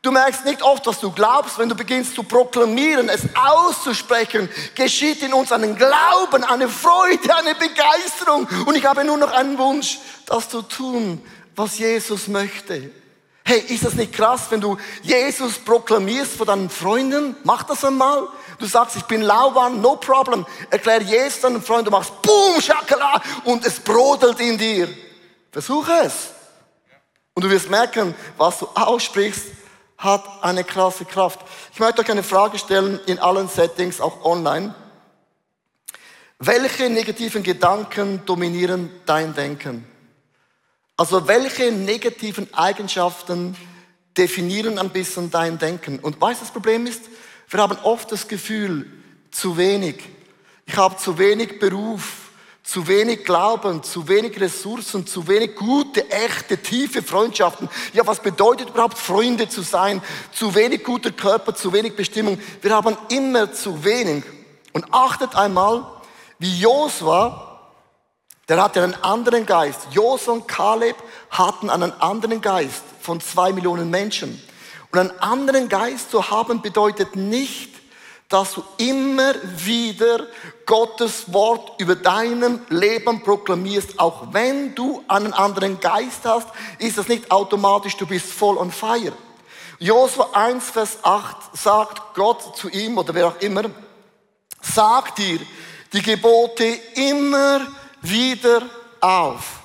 Du 0.00 0.12
merkst 0.12 0.44
nicht 0.44 0.62
oft, 0.62 0.86
was 0.86 1.00
du 1.00 1.10
glaubst, 1.10 1.58
wenn 1.58 1.68
du 1.68 1.74
beginnst 1.74 2.14
zu 2.14 2.22
proklamieren, 2.22 3.08
es 3.08 3.22
auszusprechen, 3.34 4.48
geschieht 4.76 5.22
in 5.22 5.32
uns 5.32 5.50
einen 5.50 5.76
Glauben, 5.76 6.44
eine 6.44 6.68
Freude, 6.68 7.34
eine 7.36 7.54
Begeisterung. 7.56 8.46
Und 8.66 8.76
ich 8.76 8.84
habe 8.84 9.02
nur 9.02 9.16
noch 9.16 9.32
einen 9.32 9.58
Wunsch, 9.58 9.98
das 10.26 10.48
zu 10.48 10.62
tun, 10.62 11.20
was 11.56 11.78
Jesus 11.78 12.28
möchte. 12.28 12.92
Hey, 13.44 13.60
ist 13.60 13.84
das 13.84 13.94
nicht 13.94 14.12
krass, 14.12 14.42
wenn 14.50 14.60
du 14.60 14.76
Jesus 15.02 15.58
proklamierst 15.58 16.36
vor 16.36 16.46
deinen 16.46 16.70
Freunden? 16.70 17.34
Mach 17.42 17.64
das 17.64 17.84
einmal. 17.84 18.28
Du 18.58 18.66
sagst, 18.66 18.94
ich 18.96 19.04
bin 19.04 19.22
Lauban, 19.22 19.80
no 19.80 19.96
problem. 19.96 20.46
Erklär 20.70 21.02
Jesus 21.02 21.40
deinen 21.40 21.62
Freunden, 21.62 21.86
du 21.86 21.90
machst 21.90 22.12
Boom, 22.22 22.60
Schakala 22.60 23.20
und 23.44 23.64
es 23.64 23.80
brodelt 23.80 24.38
in 24.38 24.58
dir. 24.58 24.88
Versuche 25.50 25.92
es. 26.04 26.28
Und 27.34 27.42
du 27.42 27.50
wirst 27.50 27.70
merken, 27.70 28.14
was 28.36 28.58
du 28.58 28.68
aussprichst, 28.74 29.46
hat 29.98 30.24
eine 30.42 30.64
krasse 30.64 31.04
Kraft. 31.04 31.40
Ich 31.72 31.80
möchte 31.80 32.00
euch 32.00 32.10
eine 32.10 32.22
Frage 32.22 32.58
stellen 32.58 33.00
in 33.06 33.18
allen 33.18 33.48
Settings, 33.48 34.00
auch 34.00 34.24
online. 34.24 34.74
Welche 36.38 36.88
negativen 36.88 37.42
Gedanken 37.42 38.24
dominieren 38.24 38.90
dein 39.06 39.34
Denken? 39.34 39.84
Also 40.96 41.26
welche 41.26 41.72
negativen 41.72 42.52
Eigenschaften 42.54 43.56
definieren 44.16 44.78
ein 44.78 44.90
bisschen 44.90 45.30
dein 45.32 45.58
Denken? 45.58 45.98
Und 45.98 46.20
weißt 46.20 46.40
du, 46.40 46.44
das 46.44 46.52
Problem 46.52 46.86
ist, 46.86 47.02
wir 47.48 47.60
haben 47.60 47.76
oft 47.82 48.12
das 48.12 48.28
Gefühl, 48.28 48.86
zu 49.30 49.56
wenig. 49.56 50.02
Ich 50.64 50.76
habe 50.76 50.96
zu 50.96 51.18
wenig 51.18 51.58
Beruf, 51.58 52.27
zu 52.68 52.86
wenig 52.86 53.24
Glauben, 53.24 53.82
zu 53.82 54.06
wenig 54.08 54.38
Ressourcen, 54.38 55.06
zu 55.06 55.26
wenig 55.26 55.56
gute, 55.56 56.10
echte, 56.10 56.58
tiefe 56.58 57.02
Freundschaften. 57.02 57.66
Ja, 57.94 58.06
was 58.06 58.20
bedeutet 58.20 58.68
überhaupt 58.68 58.98
Freunde 58.98 59.48
zu 59.48 59.62
sein? 59.62 60.02
Zu 60.32 60.54
wenig 60.54 60.84
guter 60.84 61.10
Körper, 61.10 61.54
zu 61.54 61.72
wenig 61.72 61.96
Bestimmung. 61.96 62.38
Wir 62.60 62.76
haben 62.76 62.94
immer 63.08 63.50
zu 63.54 63.82
wenig. 63.84 64.22
Und 64.74 64.84
achtet 64.92 65.34
einmal, 65.34 65.82
wie 66.38 66.60
Josua, 66.60 67.70
der 68.50 68.62
hatte 68.62 68.82
einen 68.82 69.02
anderen 69.02 69.46
Geist. 69.46 69.88
Josua 69.92 70.34
und 70.34 70.46
Kaleb 70.46 70.96
hatten 71.30 71.70
einen 71.70 71.98
anderen 72.02 72.42
Geist 72.42 72.82
von 73.00 73.18
zwei 73.22 73.50
Millionen 73.50 73.88
Menschen. 73.88 74.42
Und 74.92 74.98
einen 74.98 75.18
anderen 75.20 75.70
Geist 75.70 76.10
zu 76.10 76.30
haben 76.30 76.60
bedeutet 76.60 77.16
nicht, 77.16 77.77
dass 78.28 78.52
du 78.54 78.62
immer 78.76 79.34
wieder 79.56 80.26
Gottes 80.66 81.32
Wort 81.32 81.80
über 81.80 81.96
deinem 81.96 82.60
Leben 82.68 83.22
proklamierst. 83.22 83.98
Auch 83.98 84.32
wenn 84.32 84.74
du 84.74 85.02
einen 85.08 85.32
anderen 85.32 85.80
Geist 85.80 86.24
hast, 86.24 86.48
ist 86.78 86.98
das 86.98 87.08
nicht 87.08 87.30
automatisch, 87.30 87.96
du 87.96 88.06
bist 88.06 88.30
voll 88.30 88.58
on 88.58 88.70
fire. 88.70 89.12
Josua 89.78 90.28
1, 90.32 90.70
Vers 90.70 90.98
8 91.02 91.56
sagt 91.56 92.14
Gott 92.14 92.56
zu 92.56 92.68
ihm 92.68 92.98
oder 92.98 93.14
wer 93.14 93.28
auch 93.28 93.40
immer, 93.40 93.62
sag 94.60 95.14
dir 95.16 95.38
die 95.92 96.02
Gebote 96.02 96.64
immer 96.96 97.60
wieder 98.02 98.62
auf. 99.00 99.60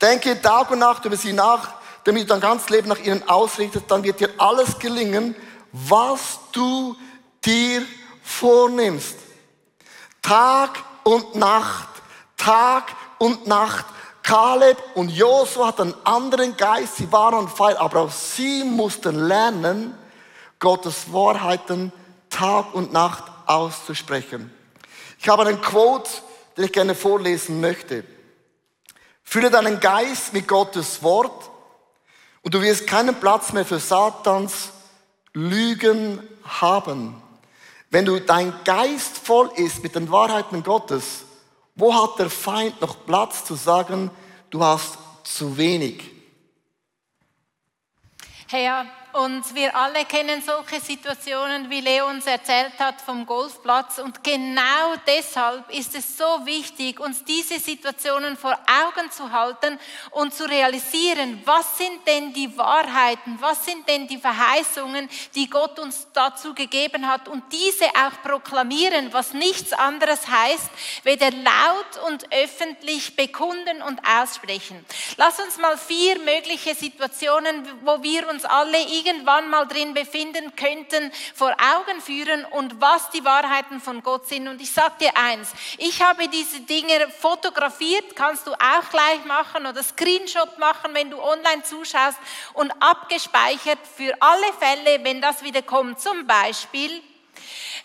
Denke 0.00 0.40
Tag 0.40 0.70
und 0.70 0.78
Nacht 0.78 1.04
über 1.04 1.16
sie 1.16 1.34
nach, 1.34 1.74
damit 2.04 2.22
du 2.22 2.28
dein 2.28 2.40
ganzes 2.40 2.70
Leben 2.70 2.88
nach 2.88 3.00
ihnen 3.00 3.28
ausrichtest, 3.28 3.84
dann 3.88 4.02
wird 4.02 4.20
dir 4.20 4.30
alles 4.38 4.78
gelingen, 4.78 5.34
was 5.72 6.38
du 6.52 6.96
dir 7.44 7.82
vornimmst. 8.22 9.16
Tag 10.22 10.82
und 11.04 11.34
Nacht, 11.34 11.88
Tag 12.36 12.94
und 13.18 13.46
Nacht. 13.46 13.86
Kaleb 14.22 14.78
und 14.94 15.08
Josua 15.08 15.68
hatten 15.68 15.94
einen 15.94 16.06
anderen 16.06 16.56
Geist, 16.56 16.96
sie 16.96 17.10
waren 17.10 17.34
on 17.34 17.48
fire, 17.48 17.80
aber 17.80 18.00
auch 18.00 18.10
sie 18.12 18.64
mussten 18.64 19.26
lernen, 19.26 19.94
Gottes 20.58 21.12
Wahrheiten 21.12 21.90
Tag 22.28 22.74
und 22.74 22.92
Nacht 22.92 23.24
auszusprechen. 23.46 24.52
Ich 25.18 25.28
habe 25.28 25.46
einen 25.46 25.60
Quote, 25.60 26.10
den 26.56 26.66
ich 26.66 26.72
gerne 26.72 26.94
vorlesen 26.94 27.60
möchte. 27.60 28.04
Fülle 29.22 29.50
deinen 29.50 29.80
Geist 29.80 30.32
mit 30.32 30.46
Gottes 30.46 31.02
Wort 31.02 31.50
und 32.42 32.54
du 32.54 32.60
wirst 32.60 32.86
keinen 32.86 33.14
Platz 33.18 33.52
mehr 33.52 33.64
für 33.64 33.78
Satans 33.78 34.70
Lügen 35.32 36.20
haben. 36.44 37.22
Wenn 37.90 38.04
du 38.04 38.20
dein 38.20 38.54
Geist 38.64 39.18
voll 39.18 39.50
ist 39.56 39.82
mit 39.82 39.96
den 39.96 40.10
Wahrheiten 40.10 40.62
Gottes, 40.62 41.24
wo 41.74 41.92
hat 41.92 42.18
der 42.18 42.30
Feind 42.30 42.80
noch 42.80 43.04
Platz 43.04 43.44
zu 43.44 43.54
sagen, 43.54 44.10
du 44.50 44.62
hast 44.62 44.96
zu 45.24 45.56
wenig? 45.56 46.10
Ja, 48.50 48.86
und 49.12 49.54
wir 49.54 49.74
alle 49.74 50.04
kennen 50.04 50.42
solche 50.42 50.80
Situationen, 50.80 51.68
wie 51.68 51.80
Leo 51.80 52.06
uns 52.06 52.26
erzählt 52.26 52.78
hat 52.78 53.00
vom 53.00 53.26
Golfplatz. 53.26 53.98
Und 53.98 54.22
genau 54.22 54.94
deshalb 55.06 55.68
ist 55.70 55.94
es 55.94 56.16
so 56.16 56.44
wichtig, 56.44 57.00
uns 57.00 57.24
diese 57.24 57.58
Situationen 57.58 58.36
vor 58.36 58.52
Augen 58.52 59.10
zu 59.10 59.32
halten 59.32 59.78
und 60.10 60.34
zu 60.34 60.44
realisieren, 60.48 61.42
was 61.44 61.78
sind 61.78 62.06
denn 62.06 62.32
die 62.32 62.56
Wahrheiten, 62.56 63.36
was 63.40 63.64
sind 63.64 63.88
denn 63.88 64.06
die 64.06 64.18
Verheißungen, 64.18 65.08
die 65.34 65.50
Gott 65.50 65.78
uns 65.78 66.06
dazu 66.12 66.54
gegeben 66.54 67.08
hat 67.08 67.28
und 67.28 67.42
diese 67.52 67.86
auch 67.86 68.22
proklamieren, 68.22 69.12
was 69.12 69.32
nichts 69.32 69.72
anderes 69.72 70.28
heißt, 70.28 70.70
weder 71.02 71.30
laut 71.30 72.06
und 72.06 72.32
öffentlich 72.32 73.16
bekunden 73.16 73.82
und 73.82 74.00
aussprechen. 74.06 74.84
Lass 75.16 75.40
uns 75.40 75.58
mal 75.58 75.76
vier 75.76 76.18
mögliche 76.18 76.74
Situationen, 76.74 77.66
wo 77.82 78.02
wir 78.02 78.28
uns 78.28 78.44
alle 78.44 78.78
irgendwann 79.04 79.48
mal 79.50 79.66
drin 79.66 79.94
befinden 79.94 80.54
könnten, 80.56 81.12
vor 81.34 81.52
Augen 81.52 82.00
führen 82.00 82.44
und 82.44 82.80
was 82.80 83.10
die 83.10 83.24
Wahrheiten 83.24 83.80
von 83.80 84.02
Gott 84.02 84.26
sind. 84.26 84.48
Und 84.48 84.60
ich 84.60 84.70
sage 84.70 84.94
dir 85.00 85.16
eins, 85.16 85.52
ich 85.78 86.02
habe 86.02 86.28
diese 86.28 86.60
Dinge 86.60 87.08
fotografiert, 87.18 88.16
kannst 88.16 88.46
du 88.46 88.52
auch 88.52 88.90
gleich 88.90 89.24
machen 89.24 89.66
oder 89.66 89.82
Screenshot 89.82 90.58
machen, 90.58 90.94
wenn 90.94 91.10
du 91.10 91.20
online 91.20 91.62
zuschaust 91.62 92.18
und 92.54 92.70
abgespeichert 92.80 93.78
für 93.96 94.14
alle 94.20 94.52
Fälle, 94.58 95.04
wenn 95.04 95.20
das 95.20 95.42
wieder 95.42 95.62
kommt. 95.62 96.00
Zum 96.00 96.26
Beispiel, 96.26 97.02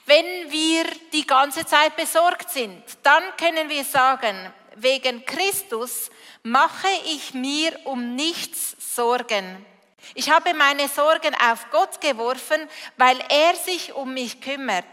wenn 0.06 0.52
wir 0.52 0.86
die 1.14 1.26
ganze 1.26 1.66
Zeit 1.66 1.96
besorgt 1.96 2.52
sind, 2.52 2.84
dann 3.04 3.24
können 3.38 3.70
wir 3.70 3.84
sagen, 3.84 4.54
wegen 4.76 5.26
Christus 5.26 6.10
mache 6.44 6.88
ich 7.06 7.34
mir 7.34 7.80
um 7.86 8.16
nichts 8.16 8.76
Sorgen. 8.96 9.66
Ich 10.14 10.30
habe 10.30 10.54
meine 10.54 10.88
Sorgen 10.88 11.36
auf 11.36 11.70
Gott 11.72 12.00
geworfen, 12.00 12.68
weil 12.98 13.20
er 13.30 13.56
sich 13.56 13.94
um 13.94 14.14
mich 14.14 14.40
kümmert. 14.42 14.86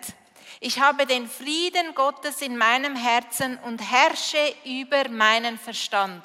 Ich 0.61 0.81
habe 0.81 1.07
den 1.07 1.29
Frieden 1.29 1.95
Gottes 1.95 2.41
in 2.41 2.57
meinem 2.57 2.97
Herzen 2.97 3.59
und 3.65 3.79
herrsche 3.79 4.55
über 4.65 5.09
meinen 5.09 5.59
Verstand. 5.59 6.25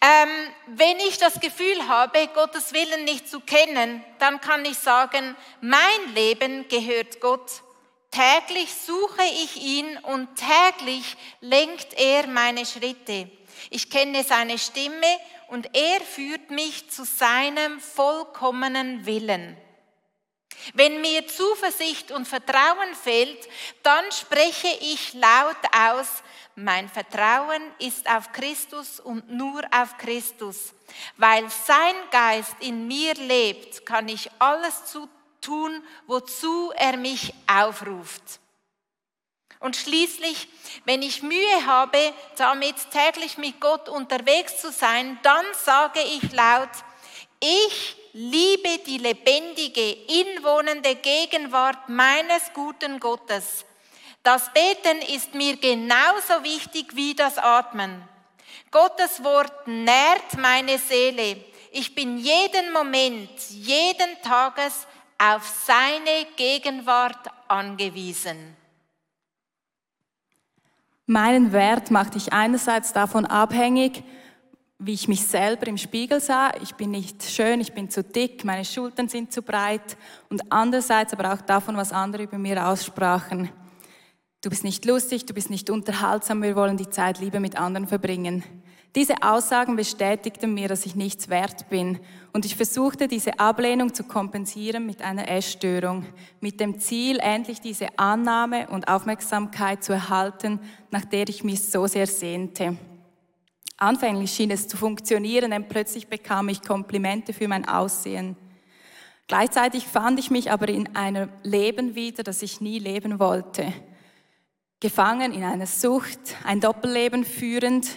Ähm, 0.00 0.28
wenn 0.66 1.00
ich 1.00 1.18
das 1.18 1.40
Gefühl 1.40 1.88
habe, 1.88 2.28
Gottes 2.28 2.72
Willen 2.72 3.04
nicht 3.04 3.28
zu 3.28 3.40
kennen, 3.40 4.04
dann 4.20 4.40
kann 4.40 4.64
ich 4.64 4.78
sagen, 4.78 5.34
mein 5.60 6.14
Leben 6.14 6.68
gehört 6.68 7.20
Gott. 7.20 7.50
Täglich 8.10 8.72
suche 8.74 9.24
ich 9.42 9.56
ihn 9.56 9.98
und 10.04 10.28
täglich 10.36 11.16
lenkt 11.40 11.94
er 11.94 12.26
meine 12.28 12.64
Schritte. 12.64 13.28
Ich 13.70 13.90
kenne 13.90 14.22
seine 14.22 14.58
Stimme 14.58 15.18
und 15.48 15.74
er 15.74 16.00
führt 16.00 16.50
mich 16.50 16.90
zu 16.90 17.04
seinem 17.04 17.80
vollkommenen 17.80 19.06
Willen. 19.06 19.56
Wenn 20.74 21.00
mir 21.00 21.26
Zuversicht 21.26 22.10
und 22.10 22.26
Vertrauen 22.26 22.94
fehlt, 23.02 23.48
dann 23.82 24.04
spreche 24.12 24.68
ich 24.80 25.14
laut 25.14 25.56
aus, 25.72 26.22
mein 26.54 26.88
Vertrauen 26.88 27.62
ist 27.78 28.10
auf 28.10 28.32
Christus 28.32 28.98
und 28.98 29.30
nur 29.30 29.62
auf 29.70 29.96
Christus. 29.96 30.74
Weil 31.16 31.48
sein 31.48 31.94
Geist 32.10 32.56
in 32.60 32.88
mir 32.88 33.14
lebt, 33.14 33.86
kann 33.86 34.08
ich 34.08 34.28
alles 34.40 34.82
tun, 35.40 35.82
wozu 36.06 36.72
er 36.74 36.96
mich 36.96 37.32
aufruft. 37.46 38.40
Und 39.60 39.76
schließlich, 39.76 40.48
wenn 40.84 41.02
ich 41.02 41.22
Mühe 41.22 41.66
habe, 41.66 42.12
damit 42.36 42.76
täglich 42.90 43.38
mit 43.38 43.60
Gott 43.60 43.88
unterwegs 43.88 44.60
zu 44.60 44.70
sein, 44.70 45.18
dann 45.22 45.44
sage 45.64 46.00
ich 46.00 46.32
laut, 46.32 46.70
ich 47.40 47.96
liebe 48.12 48.78
die 48.86 48.98
lebendige, 48.98 49.92
inwohnende 49.92 50.96
Gegenwart 50.96 51.88
meines 51.88 52.52
guten 52.52 53.00
Gottes. 53.00 53.64
Das 54.22 54.52
Beten 54.52 54.98
ist 55.14 55.34
mir 55.34 55.56
genauso 55.56 56.42
wichtig 56.42 56.94
wie 56.94 57.14
das 57.14 57.38
Atmen. 57.38 58.06
Gottes 58.70 59.22
Wort 59.24 59.66
nährt 59.66 60.36
meine 60.36 60.78
Seele. 60.78 61.44
Ich 61.70 61.94
bin 61.94 62.18
jeden 62.18 62.72
Moment, 62.72 63.30
jeden 63.50 64.20
Tages 64.22 64.86
auf 65.18 65.46
seine 65.66 66.26
Gegenwart 66.36 67.28
angewiesen. 67.48 68.56
Meinen 71.10 71.52
Wert 71.52 71.90
machte 71.90 72.18
ich 72.18 72.34
einerseits 72.34 72.92
davon 72.92 73.24
abhängig, 73.24 74.04
wie 74.78 74.92
ich 74.92 75.08
mich 75.08 75.26
selber 75.26 75.66
im 75.66 75.78
Spiegel 75.78 76.20
sah. 76.20 76.52
Ich 76.60 76.74
bin 76.74 76.90
nicht 76.90 77.22
schön, 77.22 77.62
ich 77.62 77.72
bin 77.72 77.88
zu 77.88 78.04
dick, 78.04 78.44
meine 78.44 78.66
Schultern 78.66 79.08
sind 79.08 79.32
zu 79.32 79.40
breit. 79.40 79.96
Und 80.28 80.42
andererseits 80.52 81.14
aber 81.14 81.32
auch 81.32 81.40
davon, 81.40 81.78
was 81.78 81.94
andere 81.94 82.24
über 82.24 82.36
mir 82.36 82.68
aussprachen. 82.68 83.48
Du 84.42 84.50
bist 84.50 84.64
nicht 84.64 84.84
lustig, 84.84 85.24
du 85.24 85.32
bist 85.32 85.48
nicht 85.48 85.70
unterhaltsam, 85.70 86.42
wir 86.42 86.54
wollen 86.54 86.76
die 86.76 86.90
Zeit 86.90 87.20
lieber 87.20 87.40
mit 87.40 87.58
anderen 87.58 87.86
verbringen. 87.86 88.44
Diese 88.94 89.22
Aussagen 89.22 89.76
bestätigten 89.76 90.54
mir, 90.54 90.66
dass 90.66 90.86
ich 90.86 90.96
nichts 90.96 91.28
wert 91.28 91.68
bin. 91.68 91.98
Und 92.32 92.44
ich 92.44 92.56
versuchte, 92.56 93.06
diese 93.06 93.38
Ablehnung 93.38 93.92
zu 93.92 94.04
kompensieren 94.04 94.86
mit 94.86 95.02
einer 95.02 95.28
Essstörung, 95.28 96.06
mit 96.40 96.58
dem 96.58 96.80
Ziel, 96.80 97.18
endlich 97.18 97.60
diese 97.60 97.98
Annahme 97.98 98.68
und 98.68 98.88
Aufmerksamkeit 98.88 99.84
zu 99.84 99.92
erhalten, 99.92 100.60
nach 100.90 101.04
der 101.04 101.28
ich 101.28 101.44
mich 101.44 101.70
so 101.70 101.86
sehr 101.86 102.06
sehnte. 102.06 102.76
Anfänglich 103.76 104.32
schien 104.32 104.50
es 104.50 104.66
zu 104.66 104.76
funktionieren, 104.76 105.52
denn 105.52 105.68
plötzlich 105.68 106.08
bekam 106.08 106.48
ich 106.48 106.62
Komplimente 106.62 107.32
für 107.32 107.46
mein 107.46 107.68
Aussehen. 107.68 108.36
Gleichzeitig 109.28 109.86
fand 109.86 110.18
ich 110.18 110.30
mich 110.30 110.50
aber 110.50 110.68
in 110.68 110.96
einem 110.96 111.28
Leben 111.42 111.94
wieder, 111.94 112.22
das 112.22 112.42
ich 112.42 112.60
nie 112.62 112.78
leben 112.78 113.20
wollte. 113.20 113.72
Gefangen 114.80 115.32
in 115.32 115.44
einer 115.44 115.66
Sucht, 115.66 116.18
ein 116.44 116.60
Doppelleben 116.60 117.24
führend, 117.24 117.88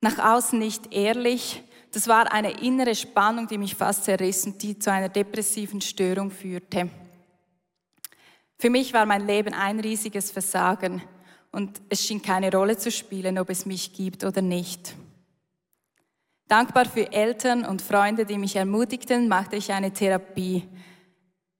nach 0.00 0.18
außen 0.18 0.58
nicht 0.58 0.92
ehrlich. 0.92 1.62
Das 1.92 2.08
war 2.08 2.32
eine 2.32 2.60
innere 2.62 2.94
Spannung, 2.94 3.46
die 3.46 3.58
mich 3.58 3.74
fast 3.74 4.04
zerriss 4.04 4.46
und 4.46 4.62
die 4.62 4.78
zu 4.78 4.92
einer 4.92 5.08
depressiven 5.08 5.80
Störung 5.80 6.30
führte. 6.30 6.88
Für 8.58 8.70
mich 8.70 8.92
war 8.92 9.06
mein 9.06 9.26
Leben 9.26 9.54
ein 9.54 9.80
riesiges 9.80 10.30
Versagen 10.30 11.02
und 11.50 11.80
es 11.88 12.04
schien 12.04 12.22
keine 12.22 12.52
Rolle 12.52 12.76
zu 12.76 12.90
spielen, 12.90 13.38
ob 13.38 13.50
es 13.50 13.66
mich 13.66 13.92
gibt 13.92 14.22
oder 14.22 14.42
nicht. 14.42 14.94
Dankbar 16.46 16.86
für 16.86 17.12
Eltern 17.12 17.64
und 17.64 17.80
Freunde, 17.80 18.26
die 18.26 18.36
mich 18.36 18.56
ermutigten, 18.56 19.28
machte 19.28 19.56
ich 19.56 19.72
eine 19.72 19.92
Therapie. 19.92 20.68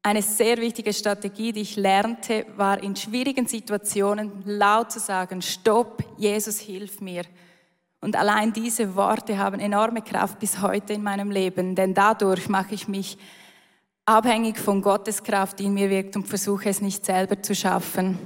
Eine 0.02 0.22
sehr 0.22 0.56
wichtige 0.58 0.92
Strategie, 0.92 1.52
die 1.52 1.60
ich 1.60 1.76
lernte, 1.76 2.46
war 2.56 2.82
in 2.82 2.96
schwierigen 2.96 3.46
Situationen 3.46 4.42
laut 4.44 4.90
zu 4.90 4.98
sagen, 4.98 5.42
Stopp, 5.42 6.02
Jesus, 6.16 6.58
hilf 6.58 7.00
mir. 7.00 7.22
Und 8.00 8.16
allein 8.16 8.52
diese 8.52 8.94
Worte 8.94 9.38
haben 9.38 9.60
enorme 9.60 10.02
Kraft 10.02 10.38
bis 10.38 10.62
heute 10.62 10.94
in 10.94 11.02
meinem 11.02 11.30
Leben, 11.30 11.74
denn 11.74 11.92
dadurch 11.92 12.48
mache 12.48 12.74
ich 12.74 12.88
mich 12.88 13.18
abhängig 14.06 14.58
von 14.58 14.80
Gottes 14.80 15.22
Kraft, 15.22 15.58
die 15.58 15.64
in 15.64 15.74
mir 15.74 15.90
wirkt 15.90 16.16
und 16.16 16.26
versuche 16.26 16.70
es 16.70 16.80
nicht 16.80 17.04
selber 17.04 17.42
zu 17.42 17.54
schaffen. 17.54 18.18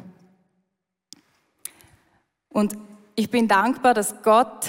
Und 2.49 2.77
ich 3.17 3.31
bin 3.31 3.49
dankbar, 3.49 3.95
dass 3.95 4.23
Gott 4.23 4.69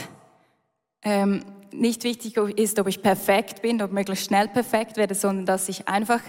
ähm, 1.04 1.46
nicht 1.72 2.04
wichtig 2.04 2.38
ist, 2.38 2.80
ob 2.80 2.88
ich 2.88 3.02
perfekt 3.02 3.62
bin, 3.62 3.82
ob 3.82 3.92
möglichst 3.92 4.26
schnell 4.26 4.48
perfekt 4.48 4.98
werde, 4.98 5.14
sondern 5.14 5.46
dass 5.46 5.70
ich 5.70 5.88
einfach 5.88 6.22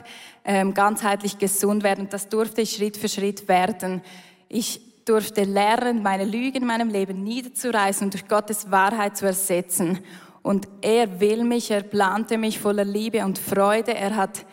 ähm, 0.45 0.75
ganzheitlich 0.75 1.38
gesund 1.38 1.83
werde. 1.83 2.02
Und 2.02 2.12
das 2.12 2.28
durfte 2.28 2.61
ich 2.61 2.76
Schritt 2.76 2.97
für 2.97 3.09
Schritt 3.09 3.49
werden. 3.49 4.02
Ich 4.49 4.80
durfte 5.06 5.44
lernen, 5.44 6.02
meine 6.02 6.25
Lügen 6.25 6.58
in 6.58 6.66
meinem 6.66 6.90
Leben 6.90 7.22
niederzureißen 7.22 8.06
und 8.06 8.12
durch 8.12 8.28
Gottes 8.28 8.70
Wahrheit 8.70 9.16
zu 9.16 9.25
ersetzen. 9.25 10.00
Und 10.42 10.68
er 10.82 11.20
will 11.20 11.44
mich, 11.44 11.70
er 11.70 11.82
plante 11.82 12.36
mich 12.36 12.58
voller 12.58 12.84
Liebe 12.84 13.25
und 13.25 13.38
Freude. 13.38 13.94
Er 13.94 14.16
hat 14.16 14.44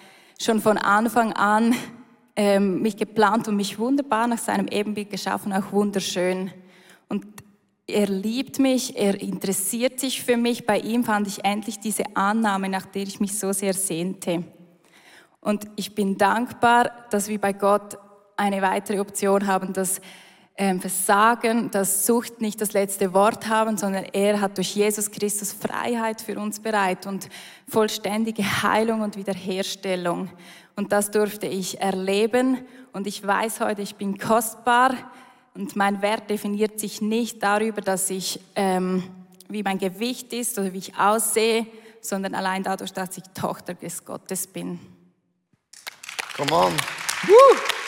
schon 0.42 0.62
von 0.62 0.78
Anfang 0.78 1.34
an 1.34 1.76
ähm, 2.36 2.82
mich 2.82 2.98
geplant 2.98 3.48
und 3.48 3.56
mich 3.56 3.78
wunderbar 3.78 4.28
nach 4.28 4.38
seinem 4.38 4.68
Ebenbild 4.68 5.10
geschaffen, 5.10 5.54
auch 5.54 5.72
wunderschön. 5.72 6.52
Und 7.10 7.26
er 7.86 8.08
liebt 8.08 8.60
mich, 8.60 8.98
er 8.98 9.20
interessiert 9.22 10.00
sich 10.00 10.24
für 10.24 10.38
mich. 10.38 10.66
Bei 10.66 10.80
ihm 10.80 11.04
fand 11.04 11.28
ich 11.28 11.44
endlich 11.44 11.80
diese 11.80 12.04
Annahme, 12.16 12.70
nach 12.70 12.86
der 12.86 13.04
ich 13.04 13.20
mich 13.20 13.38
so 13.38 13.52
sehr 13.52 13.74
sehnte. 13.74 14.44
Und 15.42 15.68
ich 15.76 15.94
bin 15.94 16.18
dankbar, 16.18 16.92
dass 17.10 17.28
wir 17.28 17.40
bei 17.40 17.54
Gott 17.54 17.98
eine 18.38 18.62
weitere 18.62 19.00
Option 19.00 19.46
haben, 19.46 19.74
dass 19.74 20.00
Versagen, 20.56 21.72
dass 21.72 22.06
Sucht 22.06 22.40
nicht 22.40 22.62
das 22.62 22.74
letzte 22.74 23.14
Wort 23.14 23.48
haben, 23.48 23.76
sondern 23.76 24.04
er 24.14 24.40
hat 24.40 24.58
durch 24.58 24.76
Jesus 24.76 25.10
Christus 25.10 25.52
Freiheit 25.52 26.22
für 26.22 26.38
uns 26.38 26.60
bereit 26.60 27.08
und 27.08 27.28
vollständige 27.68 28.44
Heilung 28.62 29.02
und 29.02 29.18
Wiederherstellung. 29.18 30.30
Und 30.76 30.92
das 30.92 31.10
durfte 31.10 31.48
ich 31.48 31.82
erleben. 31.82 32.60
Und 32.92 33.08
ich 33.08 33.26
weiß 33.26 33.62
heute, 33.62 33.82
ich 33.82 33.96
bin 33.96 34.20
kostbar. 34.20 34.94
Und 35.56 35.76
mein 35.76 36.02
Wert 36.04 36.30
definiert 36.30 36.80
sich 36.80 37.02
nicht 37.02 37.42
darüber, 37.42 37.82
dass 37.82 38.10
ich, 38.12 38.40
ähm, 38.56 39.04
wie 39.50 39.64
mein 39.64 39.80
Gewicht 39.80 40.34
ist 40.34 40.58
oder 40.60 40.72
wie 40.74 40.80
ich 40.80 40.98
aussehe, 40.98 41.66
sondern 42.02 42.36
allein 42.36 42.64
dadurch, 42.64 42.94
dass 42.94 43.18
ich 43.18 43.24
Tochter 43.34 43.74
des 43.74 44.06
Gottes 44.06 44.46
bin. 44.46 44.80
Come 46.36 46.52
on. 46.52 46.74
Woo. 47.28 47.83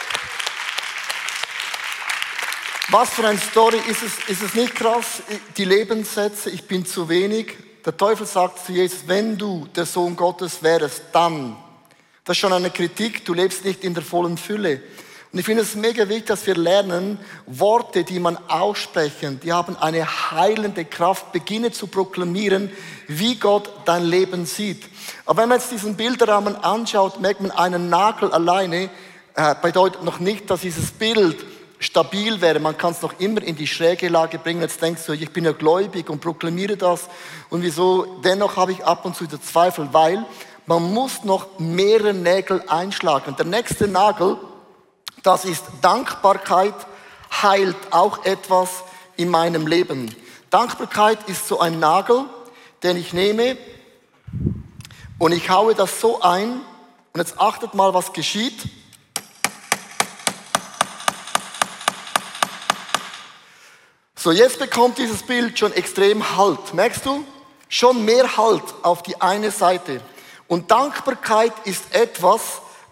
Was 2.90 3.10
für 3.10 3.28
eine 3.28 3.40
Story 3.40 3.80
ist 3.90 4.04
es, 4.04 4.30
ist 4.30 4.44
es 4.44 4.54
nicht 4.54 4.76
krass? 4.76 5.24
Die 5.58 5.66
Lebenssätze, 5.66 6.52
ich 6.52 6.68
bin 6.68 6.86
zu 6.86 7.10
wenig. 7.10 7.58
Der 7.84 7.98
Teufel 7.98 8.28
sagt 8.28 8.64
zu 8.64 8.74
Jesus, 8.74 9.00
wenn 9.08 9.40
du 9.40 9.68
der 9.76 9.88
Sohn 9.88 10.16
Gottes 10.16 10.62
wärst, 10.62 11.02
dann. 11.12 11.58
Das 12.24 12.36
ist 12.36 12.42
schon 12.42 12.54
eine 12.54 12.70
Kritik, 12.70 13.26
du 13.26 13.34
lebst 13.34 13.66
nicht 13.66 13.84
in 13.84 13.96
der 13.96 14.04
vollen 14.04 14.38
Fülle. 14.38 14.84
Und 15.32 15.40
ich 15.40 15.46
finde 15.46 15.64
es 15.64 15.74
mega 15.74 16.08
wichtig, 16.08 16.28
dass 16.28 16.46
wir 16.46 16.56
lernen, 16.56 17.20
Worte, 17.48 18.04
die 18.04 18.20
man 18.20 18.38
aussprechen, 18.48 19.40
die 19.42 19.52
haben 19.52 19.76
eine 19.78 20.06
heilende 20.06 20.86
Kraft. 20.86 21.32
Beginne 21.32 21.72
zu 21.72 21.88
proklamieren, 21.88 22.72
wie 23.08 23.36
Gott 23.36 23.68
dein 23.86 24.06
Leben 24.06 24.46
sieht. 24.46 24.86
Aber 25.26 25.42
wenn 25.42 25.50
man 25.50 25.58
jetzt 25.58 25.72
diesen 25.72 25.98
Bilderrahmen 25.98 26.56
anschaut, 26.56 27.20
merkt 27.20 27.42
man, 27.42 27.50
einen 27.50 27.90
Nagel 27.90 28.32
alleine 28.32 28.92
äh, 29.34 29.56
bedeutet 29.60 30.04
noch 30.04 30.20
nicht, 30.20 30.50
dass 30.52 30.62
dieses 30.62 30.92
Bild 30.92 31.44
stabil 31.80 32.42
wäre. 32.42 32.60
Man 32.60 32.78
kann 32.78 32.92
es 32.92 33.02
noch 33.02 33.20
immer 33.20 33.42
in 33.44 33.56
die 33.56 33.68
schräge 33.68 34.10
Lage 34.10 34.40
bringen. 34.40 34.62
Jetzt 34.62 34.82
denkst 34.82 35.06
du, 35.06 35.14
ich 35.14 35.32
bin 35.32 35.46
ja 35.46 35.52
gläubig 35.52 36.10
und 36.10 36.22
proklamiere 36.22 36.78
das. 36.78 37.08
Und 37.50 37.64
wieso? 37.64 38.22
Dennoch 38.24 38.56
habe 38.56 38.72
ich 38.72 38.84
ab 38.84 39.06
und 39.06 39.16
zu 39.16 39.26
den 39.26 39.42
Zweifel, 39.42 39.90
weil 39.92 40.26
man 40.66 40.94
muss 40.94 41.24
noch 41.24 41.60
mehrere 41.60 42.14
Nägel 42.14 42.64
einschlagen. 42.68 43.30
Und 43.30 43.40
der 43.40 43.46
nächste 43.46 43.88
Nagel 43.88 44.38
das 45.26 45.44
ist 45.44 45.64
Dankbarkeit, 45.82 46.76
heilt 47.42 47.76
auch 47.90 48.26
etwas 48.26 48.84
in 49.18 49.30
meinem 49.30 49.66
Leben. 49.66 50.14
Dankbarkeit 50.52 51.18
ist 51.28 51.48
so 51.48 51.60
ein 51.60 51.80
Nagel, 51.80 52.26
den 52.84 52.96
ich 52.96 53.12
nehme 53.12 53.58
und 55.18 55.32
ich 55.32 55.50
haue 55.50 55.74
das 55.74 56.00
so 56.00 56.22
ein. 56.22 56.62
Und 57.12 57.20
jetzt 57.20 57.40
achtet 57.40 57.74
mal, 57.74 57.96
was 57.96 58.14
geschieht. 58.14 58.70
So, 64.26 64.32
jetzt 64.32 64.58
bekommt 64.58 64.98
dieses 64.98 65.22
Bild 65.22 65.60
schon 65.60 65.72
extrem 65.74 66.36
Halt. 66.36 66.74
Merkst 66.74 67.06
du? 67.06 67.24
Schon 67.70 68.06
mehr 68.06 68.38
Halt 68.38 68.64
auf 68.82 69.04
die 69.04 69.22
eine 69.22 69.52
Seite. 69.52 70.02
Und 70.48 70.72
Dankbarkeit 70.72 71.54
ist 71.66 71.94
etwas, 71.94 72.42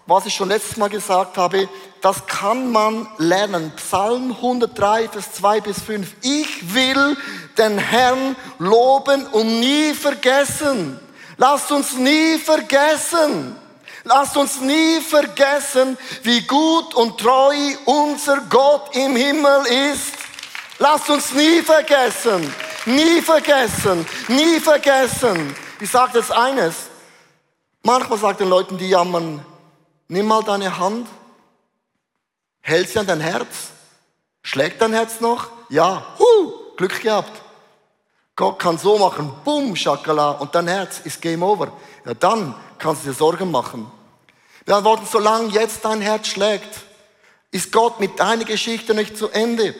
was 0.06 0.28
ich 0.28 0.36
schon 0.36 0.50
letztes 0.50 0.78
Mal 0.78 0.92
gesagt 0.92 1.38
habe, 1.38 1.68
das 2.02 2.28
kann 2.28 2.72
man 2.72 3.08
lernen. 3.18 3.74
Psalm 3.78 4.30
103, 4.30 5.10
Vers 5.10 5.34
2 5.34 5.62
bis 5.62 5.82
5. 5.82 6.08
Ich 6.22 6.72
will 6.76 7.18
den 7.58 7.80
Herrn 7.80 8.36
loben 8.60 9.26
und 9.26 9.60
nie 9.60 9.96
vergessen. 9.96 11.00
Lasst 11.38 11.72
uns 11.72 11.98
nie 11.98 12.38
vergessen. 12.38 13.56
Lasst 14.04 14.38
uns 14.38 14.62
nie 14.62 15.02
vergessen, 15.02 15.98
wie 16.22 16.42
gut 16.42 16.94
und 16.94 17.20
treu 17.20 17.56
unser 17.86 18.38
Gott 18.52 18.96
im 18.96 19.16
Himmel 19.16 19.66
ist. 19.92 20.23
Lasst 20.86 21.10
uns 21.10 21.34
nie 21.34 21.62
vergessen, 21.62 22.54
nie 22.86 23.22
vergessen, 23.22 24.06
nie 24.28 24.60
vergessen. 24.60 25.56
Ich 25.80 25.90
sage 25.90 26.18
jetzt 26.20 26.32
eines. 26.32 26.76
Manchmal 27.84 28.20
sagt 28.20 28.42
den 28.42 28.50
Leuten, 28.50 28.78
die 28.78 28.90
jammern, 28.90 29.46
nimm 30.10 30.28
mal 30.28 30.44
deine 30.44 30.78
Hand 30.78 31.08
Hält 32.66 32.90
sie 32.90 33.00
an 33.00 33.08
dein 33.08 33.20
Herz? 33.22 33.72
Schlägt 34.42 34.82
dein 34.82 34.94
Herz 34.94 35.20
noch? 35.22 35.48
Ja. 35.70 36.16
Huh, 36.18 36.52
Glück 36.78 37.02
gehabt. 37.02 37.42
Gott 38.36 38.58
kann 38.60 38.78
so 38.78 38.98
machen, 38.98 39.32
bumm, 39.46 39.76
Schakala, 39.76 40.32
und 40.32 40.56
dein 40.56 40.68
Herz 40.68 41.00
ist 41.04 41.22
Game 41.22 41.44
Over. 41.44 41.72
Ja, 42.06 42.14
dann 42.14 42.56
kannst 42.78 43.04
du 43.04 43.10
dir 43.10 43.16
Sorgen 43.16 43.52
machen. 43.52 43.90
Wir 44.66 44.76
antworten, 44.78 45.08
solange 45.10 45.50
jetzt 45.50 45.86
dein 45.86 46.02
Herz 46.02 46.28
schlägt, 46.28 46.82
ist 47.52 47.72
Gott 47.72 48.00
mit 48.00 48.20
deiner 48.20 48.46
Geschichte 48.46 48.94
nicht 48.94 49.18
zu 49.18 49.30
Ende. 49.30 49.76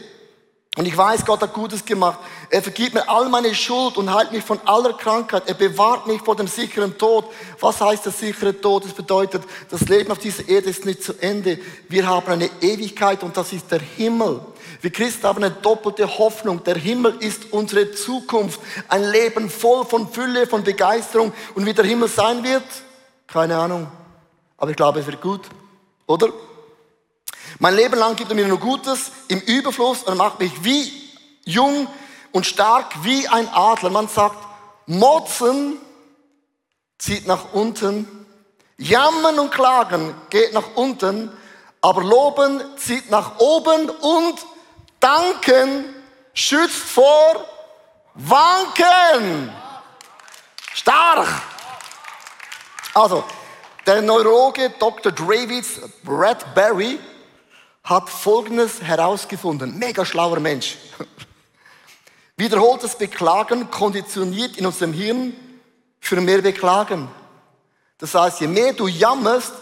Und 0.76 0.88
ich 0.88 0.98
weiß, 0.98 1.24
Gott 1.24 1.42
hat 1.42 1.54
Gutes 1.54 1.86
gemacht. 1.86 2.18
Er 2.50 2.64
vergibt 2.64 2.96
mir 2.96 3.08
all 3.08 3.30
meine 3.30 3.54
Schuld 3.54 3.96
und 3.96 4.12
heilt 4.12 4.32
mich 4.32 4.44
von 4.44 4.60
aller 4.66 4.94
Krankheit. 4.94 5.44
Er 5.46 5.54
bewahrt 5.54 6.08
mich 6.08 6.20
vor 6.22 6.36
dem 6.36 6.48
sicheren 6.48 6.98
Tod. 6.98 7.26
Was 7.60 7.80
heißt 7.80 8.06
der 8.06 8.12
sichere 8.12 8.60
Tod? 8.60 8.86
Das 8.86 8.94
bedeutet, 8.94 9.44
das 9.70 9.82
Leben 9.82 10.12
auf 10.12 10.18
dieser 10.18 10.50
Erde 10.50 10.72
ist 10.72 10.84
nicht 10.84 11.04
zu 11.04 11.14
Ende. 11.22 11.60
Wir 11.90 12.08
haben 12.08 12.28
eine 12.28 12.50
Ewigkeit 12.62 13.22
und 13.22 13.38
das 13.38 13.54
ist 13.54 13.70
der 13.72 13.82
Himmel. 13.82 14.42
Wir 14.82 14.92
Christen 14.92 15.28
haben 15.28 15.44
eine 15.44 15.54
doppelte 15.54 16.08
Hoffnung. 16.18 16.64
Der 16.64 16.76
Himmel 16.76 17.18
ist 17.20 17.52
unsere 17.52 17.92
Zukunft. 17.92 18.60
Ein 18.90 19.12
Leben 19.12 19.52
voll 19.52 19.86
von 19.86 20.12
Fülle, 20.12 20.48
von 20.48 20.64
Begeisterung. 20.64 21.34
Und 21.54 21.68
wie 21.68 21.74
der 21.74 21.86
Himmel 21.86 22.08
sein 22.08 22.44
wird? 22.44 22.64
Keine 23.28 23.58
Ahnung. 23.58 23.88
Aber 24.58 24.72
ich 24.72 24.76
glaube, 24.76 25.02
es 25.02 25.06
wird 25.06 25.22
gut. 25.22 25.42
Oder? 26.08 26.34
Mein 27.60 27.76
Leben 27.76 27.98
lang 27.98 28.16
gibt 28.16 28.32
er 28.32 28.36
mir 28.36 28.48
nur 28.48 28.60
Gutes 28.60 29.12
im 29.28 29.40
Überfluss 29.40 30.04
und 30.04 30.18
macht 30.18 30.40
mich 30.40 30.64
wie 30.64 30.92
jung 31.46 31.88
und 32.32 32.46
stark 32.46 33.04
wie 33.04 33.28
ein 33.28 33.48
Adler. 33.50 33.90
Man 33.90 34.08
sagt, 34.08 34.38
Motzen 34.88 35.78
zieht 36.98 37.28
nach 37.28 37.54
unten, 37.54 38.26
Jammern 38.78 39.40
und 39.40 39.52
Klagen 39.52 40.16
geht 40.30 40.54
nach 40.54 40.76
unten, 40.76 41.32
aber 41.82 42.04
Loben 42.04 42.62
zieht 42.78 43.10
nach 43.12 43.40
oben 43.40 43.90
und 43.90 44.40
Danken 45.00 45.94
schützt 46.34 46.76
vor 46.76 47.46
Wanken. 48.16 49.54
Stark. 50.74 51.28
Also, 52.94 53.24
der 53.86 54.02
Neurologe 54.02 54.70
Dr. 54.80 55.12
Davids 55.12 55.82
Bradbury 56.04 57.00
hat 57.84 58.10
Folgendes 58.10 58.82
herausgefunden. 58.82 59.78
Mega 59.78 60.06
schlauer 60.06 60.40
Mensch. 60.40 60.78
Wiederholtes 62.38 62.96
Beklagen 62.96 63.70
konditioniert 63.70 64.58
in 64.58 64.66
unserem 64.66 64.94
Hirn 64.94 65.34
für 66.00 66.20
mehr 66.22 66.42
Beklagen. 66.42 67.10
Das 67.98 68.16
heißt, 68.16 68.42
je 68.42 68.48
mehr 68.48 68.74
du 68.74 68.88
jammerst, 68.88 69.54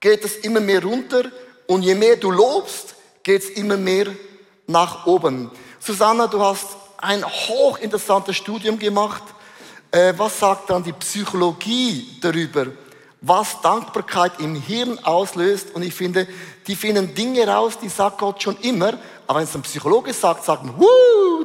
geht 0.00 0.24
es 0.24 0.36
immer 0.38 0.60
mehr 0.60 0.82
runter 0.82 1.24
und 1.66 1.82
je 1.82 1.94
mehr 1.94 2.16
du 2.16 2.30
lobst, 2.30 2.94
geht 3.22 3.42
es 3.42 3.50
immer 3.50 3.76
mehr 3.76 4.06
nach 4.66 5.06
oben. 5.06 5.50
Susanna, 5.80 6.26
du 6.26 6.40
hast 6.40 6.76
ein 6.96 7.24
hochinteressantes 7.24 8.36
Studium 8.36 8.78
gemacht. 8.78 9.22
Äh, 9.90 10.14
was 10.16 10.38
sagt 10.38 10.70
dann 10.70 10.82
die 10.82 10.92
Psychologie 10.92 12.18
darüber? 12.20 12.66
Was 13.20 13.60
Dankbarkeit 13.60 14.40
im 14.40 14.54
Hirn 14.54 14.98
auslöst. 15.04 15.74
Und 15.74 15.82
ich 15.82 15.94
finde, 15.94 16.28
die 16.66 16.76
finden 16.76 17.14
Dinge 17.14 17.46
raus, 17.46 17.78
die 17.78 17.88
sagt 17.88 18.18
Gott 18.18 18.42
schon 18.42 18.56
immer. 18.58 18.94
Aber 19.26 19.38
wenn 19.38 19.44
es 19.44 19.54
ein 19.54 19.62
Psychologe 19.62 20.12
sagt, 20.12 20.44
sagt 20.44 20.64
man, 20.64 20.74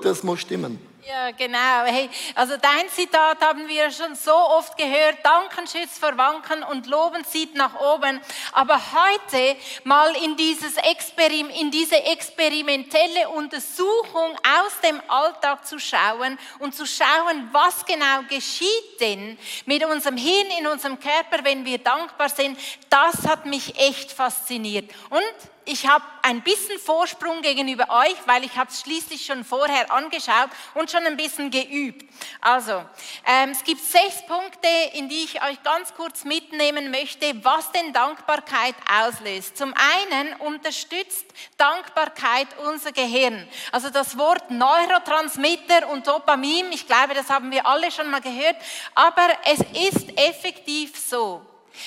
das 0.01 0.23
muss 0.23 0.41
stimmen. 0.41 0.79
Ja, 1.05 1.31
genau. 1.31 1.83
Hey, 1.85 2.09
also 2.33 2.55
dein 2.55 2.87
Zitat 2.87 3.41
haben 3.41 3.67
wir 3.67 3.91
schon 3.91 4.15
so 4.15 4.31
oft 4.33 4.77
gehört. 4.77 5.17
Danken 5.21 5.67
schützt 5.67 5.99
vor 5.99 6.17
Wanken 6.17 6.63
und 6.63 6.87
Loben 6.87 7.25
zieht 7.25 7.55
nach 7.55 7.77
oben. 7.77 8.21
Aber 8.53 8.79
heute 8.79 9.57
mal 9.83 10.15
in, 10.23 10.37
dieses 10.37 10.77
Experim 10.77 11.49
in 11.49 11.71
diese 11.71 12.01
experimentelle 12.05 13.27
Untersuchung 13.29 14.31
aus 14.43 14.79
dem 14.81 15.01
Alltag 15.09 15.65
zu 15.65 15.77
schauen 15.77 16.39
und 16.59 16.73
zu 16.73 16.85
schauen, 16.85 17.49
was 17.51 17.85
genau 17.85 18.21
geschieht 18.29 19.01
denn 19.01 19.37
mit 19.65 19.83
unserem 19.83 20.15
Hirn, 20.15 20.47
in 20.57 20.67
unserem 20.67 20.97
Körper, 20.97 21.43
wenn 21.43 21.65
wir 21.65 21.79
dankbar 21.79 22.29
sind, 22.29 22.57
das 22.89 23.27
hat 23.27 23.45
mich 23.45 23.77
echt 23.77 24.13
fasziniert. 24.13 24.89
Und 25.09 25.52
ich 25.65 25.87
habe 25.87 26.03
ein 26.21 26.41
bisschen 26.41 26.79
Vorsprung 26.79 27.41
gegenüber 27.41 27.89
euch, 27.89 28.15
weil 28.25 28.43
ich 28.43 28.57
habe 28.57 28.69
es 28.69 28.81
schließlich 28.81 29.25
schon 29.25 29.43
vorher 29.43 29.91
angeschaut 29.91 30.49
und 30.73 30.89
schon 30.91 31.05
ein 31.05 31.17
bisschen 31.17 31.51
geübt. 31.51 32.05
Also, 32.41 32.83
ähm, 33.25 33.49
es 33.51 33.63
gibt 33.63 33.81
sechs 33.81 34.25
Punkte, 34.25 34.67
in 34.93 35.09
die 35.09 35.23
ich 35.23 35.41
euch 35.43 35.61
ganz 35.63 35.93
kurz 35.93 36.23
mitnehmen 36.23 36.91
möchte, 36.91 37.43
was 37.43 37.71
denn 37.71 37.93
Dankbarkeit 37.93 38.75
auslöst. 38.89 39.57
Zum 39.57 39.73
einen 39.73 40.33
unterstützt 40.39 41.25
Dankbarkeit 41.57 42.47
unser 42.65 42.91
Gehirn. 42.91 43.47
Also 43.71 43.89
das 43.89 44.17
Wort 44.17 44.51
Neurotransmitter 44.51 45.89
und 45.89 46.07
Dopamin, 46.07 46.71
ich 46.71 46.87
glaube, 46.87 47.13
das 47.13 47.29
haben 47.29 47.51
wir 47.51 47.65
alle 47.65 47.91
schon 47.91 48.09
mal 48.09 48.21
gehört, 48.21 48.55
aber 48.95 49.27
es 49.45 49.59
ist 49.89 50.17
effektiv 50.17 50.97
so. 50.97 51.41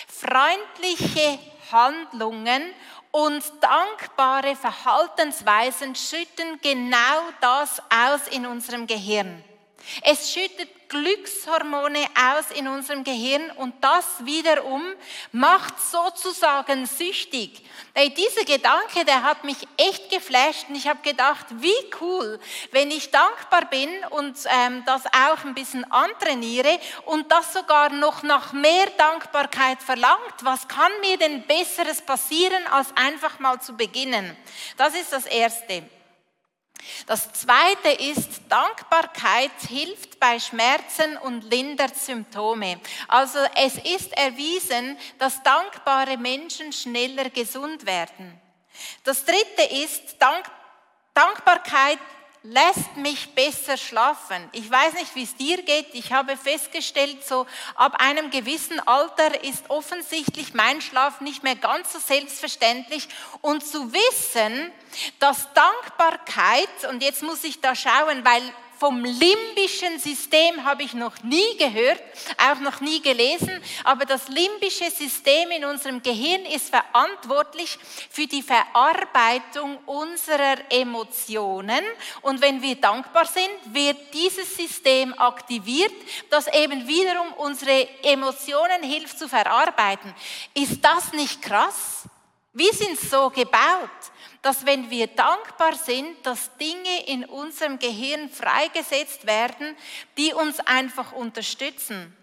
Freundliche 0.09 1.39
Handlungen 1.71 2.63
und 3.17 3.43
dankbare 3.63 4.55
Verhaltensweisen 4.55 5.95
schütten 5.95 6.61
genau 6.61 7.23
das 7.41 7.81
aus 7.89 8.29
in 8.29 8.45
unserem 8.45 8.87
Gehirn. 8.87 9.43
Es 10.03 10.33
schüttet 10.33 10.69
Glückshormone 10.89 12.07
aus 12.15 12.57
in 12.57 12.69
unserem 12.69 13.03
Gehirn 13.03 13.51
und 13.53 13.75
das 13.83 14.05
wiederum 14.25 14.83
macht 15.33 15.75
sozusagen 15.81 16.87
süchtig. 16.87 17.63
Ey, 17.95 18.13
dieser 18.15 18.45
Gedanke, 18.45 19.05
der 19.05 19.23
hat 19.23 19.45
mich 19.45 19.57
echt 19.77 20.11
geflasht 20.11 20.69
und 20.69 20.77
ich 20.77 20.87
habe 20.87 21.01
gedacht, 21.03 21.47
wie 21.51 21.75
cool, 22.01 22.39
wenn 22.71 22.91
ich 22.91 23.11
dankbar 23.11 23.67
bin 23.69 23.89
und 24.11 24.37
ähm, 24.49 24.83
das 24.87 25.07
auch 25.07 25.45
ein 25.45 25.55
bisschen 25.55 25.91
antrainiere 25.91 26.79
und 27.07 27.31
das 27.33 27.53
sogar 27.53 27.91
noch 27.91 28.23
nach 28.23 28.53
mehr 28.53 28.87
Dankbarkeit 28.97 29.83
verlangt. 29.83 30.35
Was 30.43 30.69
kann 30.69 30.93
mir 31.01 31.17
denn 31.17 31.43
Besseres 31.43 32.01
passieren, 32.01 32.67
als 32.69 32.95
einfach 32.97 33.39
mal 33.39 33.61
zu 33.61 33.77
beginnen? 33.77 34.37
Das 34.77 34.95
ist 34.95 35.13
das 35.13 35.27
Erste. 35.27 35.83
Das 37.07 37.33
zweite 37.33 37.91
ist, 38.03 38.43
Dankbarkeit 38.49 39.51
hilft 39.69 40.19
bei 40.21 40.39
Schmerzen 40.39 41.17
und 41.19 41.43
lindert 41.43 41.97
Symptome. 41.97 42.81
Also 43.09 43.39
es 43.55 43.77
ist 43.77 44.13
erwiesen, 44.17 44.99
dass 45.19 45.43
dankbare 45.43 46.17
Menschen 46.17 46.73
schneller 46.73 47.31
gesund 47.31 47.87
werden. 47.87 48.41
Das 49.05 49.25
dritte 49.25 49.63
ist, 49.85 50.17
Dank, 50.19 50.45
Dankbarkeit 51.15 51.99
lässt 52.49 52.97
mich 52.97 53.35
besser 53.35 53.77
schlafen. 53.77 54.49
Ich 54.53 54.71
weiß 54.71 54.95
nicht, 54.95 55.15
wie 55.15 55.25
es 55.25 55.35
dir 55.37 55.63
geht. 55.63 55.89
Ich 55.95 56.13
habe 56.13 56.37
festgestellt, 56.37 57.27
so 57.27 57.47
ab 57.75 57.97
einem 57.99 58.31
gewissen 58.31 58.79
Alter 58.81 59.43
ist 59.43 59.69
offensichtlich 59.69 60.55
mein 60.55 60.81
Schlaf 60.81 61.21
nicht 61.21 61.43
mehr 61.43 61.57
ganz 61.57 61.93
so 61.93 61.99
selbstverständlich. 61.99 63.09
Und 63.41 63.67
zu 63.67 63.93
wissen, 63.93 64.71
dass 65.19 65.53
Dankbarkeit, 65.55 66.91
und 66.91 67.03
jetzt 67.03 67.23
muss 67.23 67.43
ich 67.43 67.61
da 67.61 67.75
schauen, 67.75 68.25
weil 68.25 68.43
vom 68.79 69.05
limbischen 69.05 69.99
System 69.99 70.65
habe 70.65 70.83
ich 70.83 70.95
noch 70.95 71.23
nie 71.23 71.57
gehört, 71.59 72.03
auch 72.39 72.61
noch 72.61 72.81
nie 72.81 73.01
gelesen, 73.01 73.63
aber 73.85 74.05
das 74.05 74.29
limbische 74.29 74.91
System 74.91 75.51
in 75.51 75.65
unserem 75.65 76.03
Gehirn 76.03 76.45
ist 76.47 76.71
verantwortlich 76.71 77.79
für 78.11 78.27
die 78.27 78.43
Verarbeitung 78.43 79.79
unserer 79.87 80.57
Emotionen. 80.71 81.85
Und 82.23 82.41
wenn 82.41 82.61
wir 82.61 82.77
dankbar 82.77 83.27
sind, 83.27 83.75
wird 83.75 83.97
dieses 84.13 84.57
System 84.57 85.15
aktiviert, 85.19 85.95
das 86.31 86.47
eben 86.49 86.87
wiederum 86.87 87.33
unsere 87.35 87.89
Emotionen 88.03 88.83
hilft 88.83 89.19
zu 89.19 89.29
verarbeiten. 89.29 90.15
Ist 90.55 90.85
das 90.85 91.13
nicht 91.13 91.41
krass? 91.43 92.05
Wir 92.53 92.73
sind 92.73 92.99
so 92.99 93.31
gebaut 93.31 93.91
dass 94.47 94.65
wenn 94.65 94.91
wir 94.91 95.09
dankbar 95.09 95.75
sind, 95.75 96.25
dass 96.25 96.57
Dinge 96.57 97.07
in 97.09 97.25
unserem 97.25 97.81
Gehirn 97.81 98.31
freigesetzt 98.31 99.27
werden, 99.27 99.77
die 100.17 100.33
uns 100.35 100.61
einfach 100.61 101.11
unterstützen. 101.11 102.17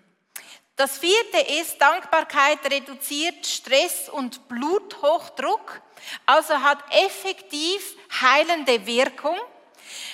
Das 0.77 0.99
vierte 0.99 1.39
ist, 1.59 1.81
Dankbarkeit 1.81 2.59
reduziert 2.71 3.45
Stress 3.45 4.07
und 4.07 4.47
Bluthochdruck, 4.47 5.81
also 6.25 6.53
hat 6.61 6.81
effektiv 6.91 7.97
heilende 8.21 8.85
Wirkung. 8.85 9.37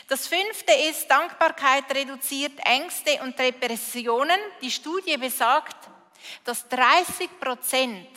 Das 0.07 0.25
fünfte 0.25 0.73
ist, 0.89 1.11
Dankbarkeit 1.11 1.93
reduziert 1.93 2.53
Ängste 2.65 3.19
und 3.21 3.37
Depressionen. 3.37 4.39
Die 4.63 4.71
Studie 4.71 5.15
besagt, 5.17 5.77
dass 6.43 6.67
30 6.69 7.39
Prozent 7.39 8.07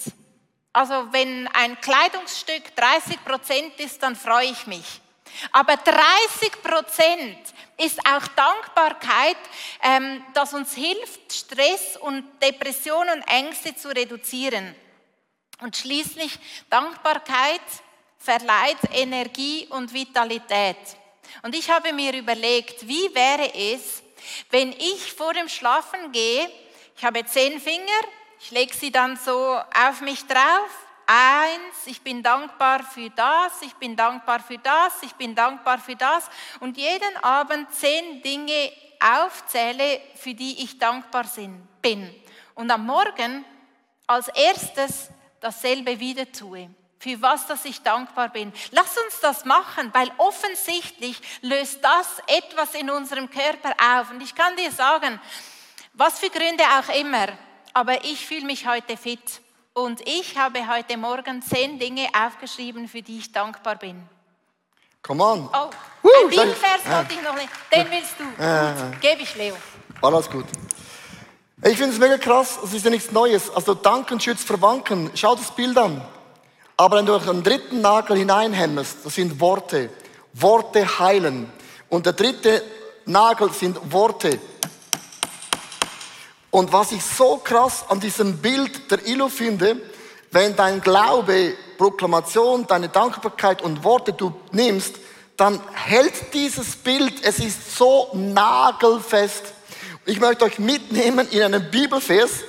also 0.72 1.12
wenn 1.12 1.48
ein 1.48 1.80
Kleidungsstück 1.80 2.74
30 2.76 3.24
Prozent 3.24 3.78
ist, 3.78 4.02
dann 4.02 4.16
freue 4.16 4.46
ich 4.46 4.66
mich. 4.66 5.00
Aber 5.50 5.76
30 5.76 6.62
Prozent 6.62 7.38
ist 7.78 7.98
auch 8.06 8.26
Dankbarkeit, 8.28 9.36
ähm, 9.82 10.24
das 10.34 10.54
uns 10.54 10.74
hilft, 10.74 11.32
Stress 11.32 11.96
und 11.98 12.24
Depressionen 12.42 13.20
und 13.20 13.28
Ängste 13.28 13.74
zu 13.74 13.88
reduzieren. 13.88 14.74
Und 15.60 15.76
schließlich 15.76 16.38
Dankbarkeit 16.68 17.60
verleiht 18.18 18.78
Energie 18.92 19.66
und 19.70 19.92
Vitalität. 19.92 20.76
Und 21.42 21.54
ich 21.54 21.70
habe 21.70 21.92
mir 21.92 22.14
überlegt, 22.14 22.86
wie 22.86 23.14
wäre 23.14 23.52
es, 23.54 24.02
wenn 24.50 24.72
ich 24.72 25.12
vor 25.12 25.32
dem 25.32 25.48
Schlafen 25.48 26.12
gehe, 26.12 26.50
ich 26.96 27.04
habe 27.04 27.24
zehn 27.24 27.60
Finger, 27.60 28.00
ich 28.42 28.50
lege 28.50 28.74
sie 28.74 28.90
dann 28.90 29.16
so 29.16 29.56
auf 29.56 30.00
mich 30.00 30.26
drauf. 30.26 30.86
Eins, 31.06 31.86
ich 31.86 32.00
bin 32.00 32.24
dankbar 32.24 32.82
für 32.82 33.08
das, 33.10 33.62
ich 33.62 33.74
bin 33.74 33.94
dankbar 33.94 34.40
für 34.40 34.58
das, 34.58 35.00
ich 35.02 35.12
bin 35.14 35.34
dankbar 35.34 35.78
für 35.78 35.94
das. 35.94 36.28
Und 36.58 36.76
jeden 36.76 37.16
Abend 37.22 37.72
zehn 37.72 38.20
Dinge 38.20 38.72
aufzähle, 39.00 40.00
für 40.16 40.34
die 40.34 40.64
ich 40.64 40.76
dankbar 40.76 41.24
bin. 41.80 42.12
Und 42.56 42.68
am 42.72 42.84
Morgen 42.84 43.44
als 44.08 44.26
erstes 44.28 45.08
dasselbe 45.40 45.98
wieder 45.98 46.30
tue 46.30 46.68
für 46.98 47.20
was 47.20 47.48
dass 47.48 47.64
ich 47.64 47.82
dankbar 47.82 48.28
bin. 48.28 48.52
Lass 48.70 48.96
uns 48.96 49.18
das 49.20 49.44
machen, 49.44 49.90
weil 49.92 50.08
offensichtlich 50.18 51.20
löst 51.40 51.82
das 51.82 52.22
etwas 52.28 52.76
in 52.76 52.90
unserem 52.90 53.28
Körper 53.28 53.74
auf. 53.98 54.10
Und 54.12 54.22
ich 54.22 54.36
kann 54.36 54.54
dir 54.54 54.70
sagen, 54.70 55.20
was 55.94 56.20
für 56.20 56.30
Gründe 56.30 56.62
auch 56.62 56.94
immer, 56.94 57.26
aber 57.74 58.04
ich 58.04 58.26
fühle 58.26 58.46
mich 58.46 58.66
heute 58.66 58.96
fit. 58.96 59.40
Und 59.74 60.06
ich 60.06 60.36
habe 60.36 60.68
heute 60.68 60.96
Morgen 60.98 61.40
zehn 61.40 61.78
Dinge 61.78 62.06
aufgeschrieben, 62.12 62.88
für 62.88 63.00
die 63.00 63.18
ich 63.18 63.32
dankbar 63.32 63.76
bin. 63.76 64.02
Come 65.02 65.24
on. 65.24 65.48
Oh, 65.52 65.70
ein 66.04 66.28
Bibelvers 66.28 66.84
wollte 66.86 67.14
ich 67.14 67.22
noch 67.22 67.34
nicht. 67.34 67.48
Den 67.74 67.90
willst 67.90 68.14
du. 68.18 68.24
Gut, 68.24 69.00
gebe 69.00 69.22
ich 69.22 69.34
Leo. 69.34 69.56
Alles 70.02 70.30
gut. 70.30 70.44
Ich 71.64 71.76
finde 71.76 71.92
es 71.92 71.98
mega 71.98 72.18
krass, 72.18 72.58
es 72.64 72.74
ist 72.74 72.84
ja 72.84 72.90
nichts 72.90 73.12
Neues. 73.12 73.48
Also 73.50 73.74
Danken 73.74 74.20
schützt 74.20 74.46
vor 74.46 74.60
Wanken. 74.60 75.10
Schau 75.14 75.34
das 75.34 75.50
Bild 75.52 75.78
an. 75.78 76.02
Aber 76.76 76.98
wenn 76.98 77.06
du 77.06 77.14
einen 77.14 77.42
dritten 77.42 77.80
Nagel 77.80 78.18
hineinhämmerst, 78.18 78.98
das 79.04 79.14
sind 79.14 79.38
Worte. 79.40 79.90
Worte 80.32 80.98
heilen. 80.98 81.50
Und 81.88 82.06
der 82.06 82.12
dritte 82.14 82.62
Nagel 83.06 83.52
sind 83.52 83.92
Worte. 83.92 84.38
Und 86.52 86.70
was 86.70 86.92
ich 86.92 87.02
so 87.02 87.38
krass 87.38 87.86
an 87.88 87.98
diesem 87.98 88.36
Bild 88.36 88.90
der 88.90 89.06
Illu 89.06 89.30
finde, 89.30 89.80
wenn 90.32 90.54
dein 90.54 90.82
Glaube, 90.82 91.54
Proklamation, 91.78 92.66
deine 92.66 92.90
Dankbarkeit 92.90 93.62
und 93.62 93.82
Worte 93.82 94.12
du 94.12 94.34
nimmst, 94.52 94.96
dann 95.38 95.58
hält 95.72 96.34
dieses 96.34 96.76
Bild, 96.76 97.14
es 97.24 97.38
ist 97.38 97.74
so 97.76 98.10
nagelfest. 98.12 99.44
Ich 100.04 100.20
möchte 100.20 100.44
euch 100.44 100.58
mitnehmen 100.58 101.26
in 101.30 101.42
einen 101.42 101.70
Bibelvers 101.70 102.40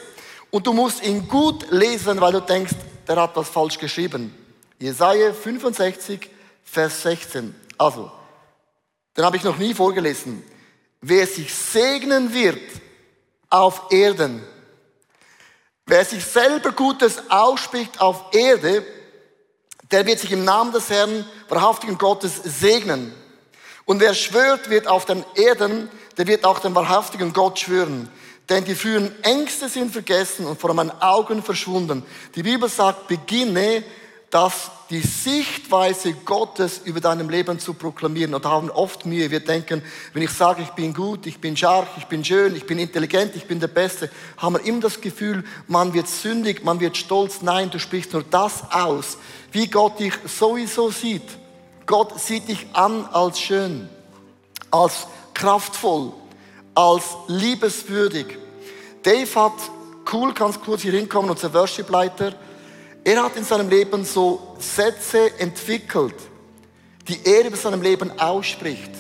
und 0.52 0.68
du 0.68 0.74
musst 0.74 1.02
ihn 1.02 1.30
gut 1.30 1.72
lesen, 1.72 2.20
weil 2.20 2.34
du 2.34 2.42
denkst, 2.42 2.74
der 3.08 3.16
hat 3.16 3.38
was 3.38 3.48
falsch 3.48 3.80
geschrieben. 3.80 4.36
Jesaja 4.80 5.32
65, 5.32 6.30
Vers 6.66 7.04
16. 7.04 7.56
Also, 7.78 8.12
den 9.16 9.24
habe 9.24 9.38
ich 9.38 9.46
noch 9.46 9.58
nie 9.58 9.74
vorgelesen. 9.74 10.44
Wer 11.00 11.26
sich 11.26 11.54
segnen 11.54 12.34
wird, 12.34 12.60
auf 13.54 13.92
Erden. 13.92 14.44
Wer 15.86 16.04
sich 16.06 16.26
selber 16.26 16.72
Gutes 16.72 17.30
ausspricht 17.30 18.02
auf 18.02 18.26
Erde, 18.34 18.86
der 19.92 20.06
wird 20.06 20.20
sich 20.20 20.32
im 20.32 20.44
Namen 20.44 20.72
des 20.72 20.90
Herrn, 20.90 21.26
wahrhaftigen 21.50 21.98
Gottes, 21.98 22.42
segnen. 22.44 23.14
Und 23.86 24.00
wer 24.00 24.14
schwört, 24.14 24.70
wird 24.70 24.88
auf 24.88 25.06
den 25.06 25.26
Erden 25.36 25.90
der 26.18 26.28
wird 26.28 26.46
auch 26.46 26.60
den 26.60 26.76
wahrhaftigen 26.76 27.34
Gott 27.34 27.60
schwören. 27.60 28.10
Denn 28.50 28.66
die 28.66 28.76
frühen 28.76 29.12
Ängste 29.24 29.70
sind 29.70 29.92
vergessen 29.92 30.46
und 30.46 30.60
vor 30.60 30.74
meinen 30.74 30.92
Augen 31.02 31.42
verschwunden. 31.42 32.04
Die 32.36 32.44
Bibel 32.44 32.68
sagt, 32.70 33.08
beginne 33.08 33.84
das 34.34 34.72
die 34.90 35.02
Sichtweise 35.02 36.14
Gottes 36.14 36.82
über 36.86 37.00
deinem 37.00 37.30
Leben 37.30 37.60
zu 37.60 37.76
proklamieren. 37.76 38.34
Und 38.34 38.46
da 38.46 38.50
haben 38.50 38.72
oft 38.72 39.06
Mühe. 39.06 39.30
Wir 39.30 39.40
denken, 39.40 39.84
wenn 40.12 40.24
ich 40.24 40.32
sage, 40.32 40.64
ich 40.64 40.70
bin 40.70 40.92
gut, 40.94 41.28
ich 41.28 41.40
bin 41.40 41.56
stark, 41.56 41.88
ich 41.98 42.06
bin 42.06 42.26
schön, 42.26 42.56
ich 42.56 42.66
bin 42.66 42.80
intelligent, 42.80 43.36
ich 43.36 43.46
bin 43.46 43.60
der 43.60 43.68
Beste, 43.68 44.10
haben 44.38 44.56
wir 44.56 44.66
immer 44.66 44.82
das 44.82 45.00
Gefühl, 45.00 45.44
man 45.68 45.94
wird 45.94 46.08
sündig, 46.08 46.64
man 46.64 46.80
wird 46.80 46.98
stolz. 46.98 47.44
Nein, 47.44 47.70
du 47.70 47.78
sprichst 47.78 48.14
nur 48.14 48.24
das 48.24 48.64
aus, 48.72 49.18
wie 49.52 49.68
Gott 49.68 50.00
dich 50.00 50.14
sowieso 50.26 50.90
sieht. 50.90 51.30
Gott 51.86 52.20
sieht 52.20 52.48
dich 52.48 52.66
an 52.74 53.06
als 53.06 53.40
schön, 53.40 53.88
als 54.72 55.06
kraftvoll, 55.36 56.12
als 56.74 57.04
liebeswürdig. 57.28 58.40
Dave 59.04 59.36
hat, 59.36 59.54
cool, 60.12 60.34
kannst 60.34 60.64
kurz 60.64 60.82
hier 60.82 60.94
hinkommen, 60.94 61.30
unser 61.30 61.54
Worship-Leiter, 61.54 62.34
er 63.04 63.24
hat 63.24 63.36
in 63.36 63.44
seinem 63.44 63.70
Leben 63.70 64.06
so 64.06 64.56
Sätze 64.60 65.38
entwickelt, 65.40 66.16
die 67.08 67.20
er 67.26 67.46
über 67.46 67.58
seinem 67.58 67.82
Leben 67.82 68.18
ausspricht. 68.20 68.92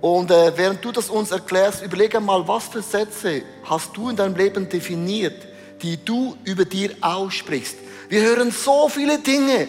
Und 0.00 0.30
äh, 0.30 0.52
während 0.56 0.84
du 0.84 0.92
das 0.92 1.10
uns 1.10 1.30
erklärst, 1.30 1.82
überlege 1.82 2.20
mal, 2.20 2.46
was 2.46 2.68
für 2.68 2.82
Sätze 2.82 3.42
hast 3.64 3.96
du 3.96 4.08
in 4.08 4.16
deinem 4.16 4.34
Leben 4.34 4.68
definiert, 4.68 5.46
die 5.82 6.02
du 6.02 6.36
über 6.44 6.64
dir 6.64 6.94
aussprichst. 7.00 7.76
Wir 8.08 8.22
hören 8.22 8.50
so 8.50 8.88
viele 8.88 9.18
Dinge, 9.18 9.68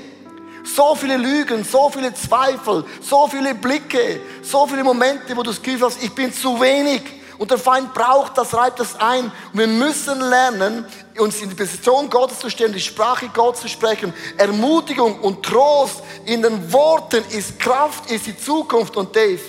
so 0.63 0.95
viele 0.95 1.17
Lügen, 1.17 1.63
so 1.63 1.89
viele 1.89 2.13
Zweifel, 2.13 2.85
so 3.01 3.27
viele 3.27 3.55
Blicke, 3.55 4.19
so 4.41 4.67
viele 4.67 4.83
Momente, 4.83 5.35
wo 5.35 5.43
du 5.43 5.51
das 5.51 5.61
Gefühl 5.61 5.85
hast, 5.85 6.01
ich 6.03 6.13
bin 6.13 6.33
zu 6.33 6.59
wenig. 6.59 7.01
Und 7.37 7.49
der 7.49 7.57
Feind 7.57 7.93
braucht 7.93 8.37
das, 8.37 8.53
reibt 8.53 8.79
das 8.79 8.95
ein. 8.99 9.25
Und 9.25 9.59
wir 9.59 9.67
müssen 9.67 10.19
lernen, 10.19 10.85
uns 11.19 11.41
in 11.41 11.49
die 11.49 11.55
Position 11.55 12.09
Gottes 12.09 12.39
zu 12.39 12.49
stellen, 12.49 12.73
die 12.73 12.79
Sprache 12.79 13.29
Gottes 13.33 13.61
zu 13.61 13.67
sprechen. 13.67 14.13
Ermutigung 14.37 15.19
und 15.19 15.43
Trost 15.43 16.03
in 16.25 16.41
den 16.41 16.71
Worten 16.71 17.23
ist 17.29 17.59
Kraft, 17.59 18.09
ist 18.11 18.27
die 18.27 18.37
Zukunft. 18.37 18.95
Und 18.95 19.15
Dave, 19.15 19.39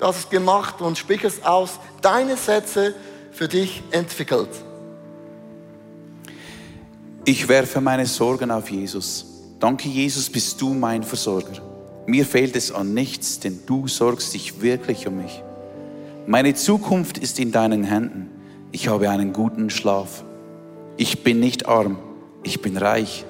hast 0.00 0.18
es 0.18 0.28
gemacht 0.28 0.80
und 0.80 0.98
sprich 0.98 1.24
es 1.24 1.42
aus. 1.44 1.78
Deine 2.02 2.36
Sätze 2.36 2.94
für 3.32 3.48
dich 3.48 3.82
entwickelt. 3.90 4.50
Ich 7.24 7.48
werfe 7.48 7.80
meine 7.80 8.06
Sorgen 8.06 8.50
auf 8.50 8.70
Jesus. 8.70 9.26
Danke, 9.58 9.88
Jesus, 9.88 10.30
bist 10.30 10.60
du 10.60 10.74
mein 10.74 11.02
Versorger. 11.02 11.62
Mir 12.06 12.24
fehlt 12.24 12.54
es 12.54 12.70
an 12.70 12.94
nichts, 12.94 13.40
denn 13.40 13.60
du 13.66 13.88
sorgst 13.88 14.32
dich 14.32 14.62
wirklich 14.62 15.08
um 15.08 15.16
mich. 15.16 15.42
Meine 16.26 16.54
Zukunft 16.54 17.18
ist 17.18 17.40
in 17.40 17.50
deinen 17.52 17.82
Händen. 17.82 18.30
Ich 18.70 18.88
habe 18.88 19.10
einen 19.10 19.32
guten 19.32 19.70
Schlaf. 19.70 20.24
Ich 20.96 21.22
bin 21.22 21.40
nicht 21.40 21.66
arm, 21.66 21.98
ich 22.42 22.62
bin 22.62 22.76
reich. 22.76 23.24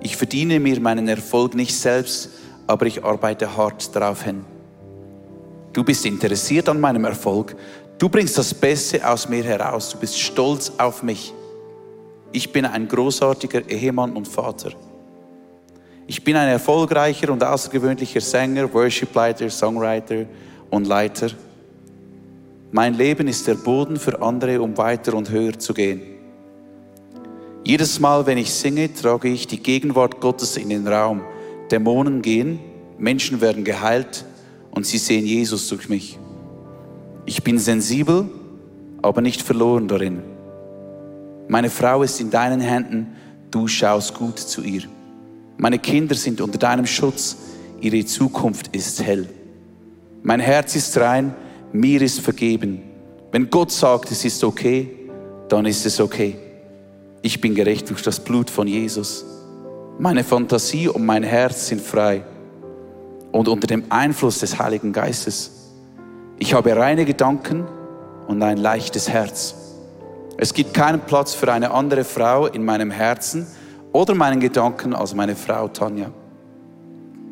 Ich 0.00 0.16
verdiene 0.16 0.60
mir 0.60 0.80
meinen 0.80 1.08
Erfolg 1.08 1.54
nicht 1.54 1.74
selbst, 1.74 2.30
aber 2.66 2.86
ich 2.86 3.04
arbeite 3.04 3.56
hart 3.56 3.94
darauf 3.96 4.22
hin. 4.22 4.44
Du 5.72 5.82
bist 5.82 6.04
interessiert 6.04 6.68
an 6.68 6.80
meinem 6.80 7.04
Erfolg. 7.04 7.56
Du 7.98 8.08
bringst 8.08 8.36
das 8.36 8.52
Beste 8.52 9.08
aus 9.08 9.28
mir 9.28 9.42
heraus. 9.42 9.90
Du 9.90 9.98
bist 9.98 10.18
stolz 10.18 10.72
auf 10.76 11.02
mich. 11.02 11.32
Ich 12.32 12.52
bin 12.52 12.66
ein 12.66 12.86
großartiger 12.86 13.68
Ehemann 13.68 14.14
und 14.14 14.28
Vater. 14.28 14.72
Ich 16.06 16.22
bin 16.22 16.36
ein 16.36 16.48
erfolgreicher 16.48 17.32
und 17.32 17.42
außergewöhnlicher 17.42 18.20
Sänger, 18.20 18.72
Worshipleiter, 18.72 19.48
Songwriter 19.50 20.26
und 20.70 20.86
Leiter. 20.86 21.30
Mein 22.70 22.94
Leben 22.94 23.26
ist 23.28 23.46
der 23.46 23.54
Boden 23.54 23.96
für 23.96 24.20
andere, 24.20 24.60
um 24.60 24.76
weiter 24.76 25.14
und 25.14 25.30
höher 25.30 25.58
zu 25.58 25.72
gehen. 25.72 26.17
Jedes 27.68 28.00
Mal, 28.00 28.24
wenn 28.24 28.38
ich 28.38 28.50
singe, 28.50 28.94
trage 28.94 29.28
ich 29.28 29.46
die 29.46 29.62
Gegenwart 29.62 30.22
Gottes 30.22 30.56
in 30.56 30.70
den 30.70 30.88
Raum. 30.88 31.20
Dämonen 31.70 32.22
gehen, 32.22 32.60
Menschen 32.96 33.42
werden 33.42 33.62
geheilt 33.62 34.24
und 34.70 34.86
sie 34.86 34.96
sehen 34.96 35.26
Jesus 35.26 35.68
durch 35.68 35.90
mich. 35.90 36.18
Ich 37.26 37.42
bin 37.42 37.58
sensibel, 37.58 38.24
aber 39.02 39.20
nicht 39.20 39.42
verloren 39.42 39.86
darin. 39.86 40.22
Meine 41.48 41.68
Frau 41.68 42.02
ist 42.02 42.18
in 42.22 42.30
deinen 42.30 42.60
Händen, 42.60 43.08
du 43.50 43.68
schaust 43.68 44.14
gut 44.14 44.38
zu 44.38 44.62
ihr. 44.62 44.84
Meine 45.58 45.78
Kinder 45.78 46.14
sind 46.14 46.40
unter 46.40 46.56
deinem 46.56 46.86
Schutz, 46.86 47.36
ihre 47.82 48.02
Zukunft 48.06 48.74
ist 48.74 49.02
hell. 49.02 49.28
Mein 50.22 50.40
Herz 50.40 50.74
ist 50.74 50.96
rein, 50.96 51.34
mir 51.74 52.00
ist 52.00 52.20
vergeben. 52.20 52.80
Wenn 53.30 53.50
Gott 53.50 53.72
sagt, 53.72 54.10
es 54.10 54.24
ist 54.24 54.42
okay, 54.42 54.88
dann 55.50 55.66
ist 55.66 55.84
es 55.84 56.00
okay. 56.00 56.47
Ich 57.22 57.40
bin 57.40 57.54
gerecht 57.54 57.90
durch 57.90 58.02
das 58.02 58.20
Blut 58.20 58.48
von 58.48 58.68
Jesus. 58.68 59.24
Meine 59.98 60.22
Fantasie 60.22 60.88
und 60.88 61.04
mein 61.04 61.24
Herz 61.24 61.66
sind 61.66 61.80
frei 61.80 62.22
und 63.32 63.48
unter 63.48 63.66
dem 63.66 63.84
Einfluss 63.88 64.38
des 64.38 64.58
Heiligen 64.58 64.92
Geistes. 64.92 65.50
Ich 66.38 66.54
habe 66.54 66.76
reine 66.76 67.04
Gedanken 67.04 67.66
und 68.28 68.42
ein 68.42 68.58
leichtes 68.58 69.08
Herz. 69.08 69.54
Es 70.36 70.54
gibt 70.54 70.72
keinen 70.72 71.00
Platz 71.00 71.34
für 71.34 71.52
eine 71.52 71.72
andere 71.72 72.04
Frau 72.04 72.46
in 72.46 72.64
meinem 72.64 72.92
Herzen 72.92 73.46
oder 73.92 74.14
meinen 74.14 74.38
Gedanken 74.38 74.94
als 74.94 75.14
meine 75.14 75.34
Frau 75.34 75.66
Tanja. 75.66 76.12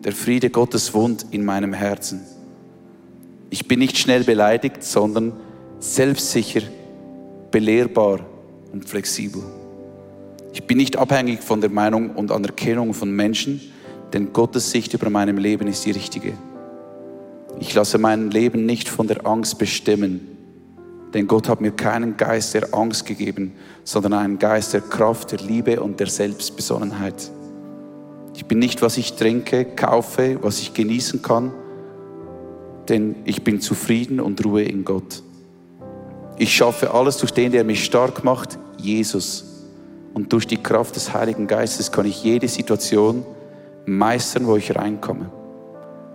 Der 0.02 0.12
Friede 0.12 0.50
Gottes 0.50 0.92
wohnt 0.92 1.26
in 1.30 1.44
meinem 1.44 1.72
Herzen. 1.72 2.22
Ich 3.50 3.68
bin 3.68 3.78
nicht 3.78 3.96
schnell 3.96 4.24
beleidigt, 4.24 4.82
sondern 4.82 5.32
selbstsicher, 5.78 6.62
belehrbar 7.52 8.20
und 8.72 8.88
flexibel. 8.88 9.42
Ich 10.56 10.64
bin 10.64 10.78
nicht 10.78 10.96
abhängig 10.96 11.42
von 11.42 11.60
der 11.60 11.68
Meinung 11.68 12.12
und 12.12 12.32
Anerkennung 12.32 12.94
von 12.94 13.10
Menschen, 13.10 13.60
denn 14.14 14.32
Gottes 14.32 14.70
Sicht 14.70 14.94
über 14.94 15.10
meinem 15.10 15.36
Leben 15.36 15.68
ist 15.68 15.84
die 15.84 15.90
richtige. 15.90 16.32
Ich 17.60 17.74
lasse 17.74 17.98
mein 17.98 18.30
Leben 18.30 18.64
nicht 18.64 18.88
von 18.88 19.06
der 19.06 19.26
Angst 19.26 19.58
bestimmen, 19.58 20.26
denn 21.12 21.26
Gott 21.26 21.50
hat 21.50 21.60
mir 21.60 21.72
keinen 21.72 22.16
Geist 22.16 22.54
der 22.54 22.72
Angst 22.72 23.04
gegeben, 23.04 23.52
sondern 23.84 24.14
einen 24.14 24.38
Geist 24.38 24.72
der 24.72 24.80
Kraft, 24.80 25.32
der 25.32 25.40
Liebe 25.40 25.78
und 25.82 26.00
der 26.00 26.06
Selbstbesonnenheit. 26.06 27.30
Ich 28.34 28.46
bin 28.46 28.58
nicht, 28.58 28.80
was 28.80 28.96
ich 28.96 29.12
trinke, 29.12 29.66
kaufe, 29.66 30.38
was 30.40 30.60
ich 30.60 30.72
genießen 30.72 31.20
kann, 31.20 31.52
denn 32.88 33.16
ich 33.26 33.44
bin 33.44 33.60
zufrieden 33.60 34.20
und 34.20 34.42
ruhe 34.42 34.62
in 34.62 34.86
Gott. 34.86 35.22
Ich 36.38 36.56
schaffe 36.56 36.94
alles 36.94 37.18
durch 37.18 37.32
den, 37.32 37.52
der 37.52 37.62
mich 37.62 37.84
stark 37.84 38.24
macht, 38.24 38.58
Jesus. 38.78 39.45
Und 40.16 40.32
durch 40.32 40.46
die 40.46 40.56
Kraft 40.56 40.96
des 40.96 41.12
Heiligen 41.12 41.46
Geistes 41.46 41.92
kann 41.92 42.06
ich 42.06 42.24
jede 42.24 42.48
Situation 42.48 43.22
meistern, 43.84 44.46
wo 44.46 44.56
ich 44.56 44.74
reinkomme. 44.74 45.30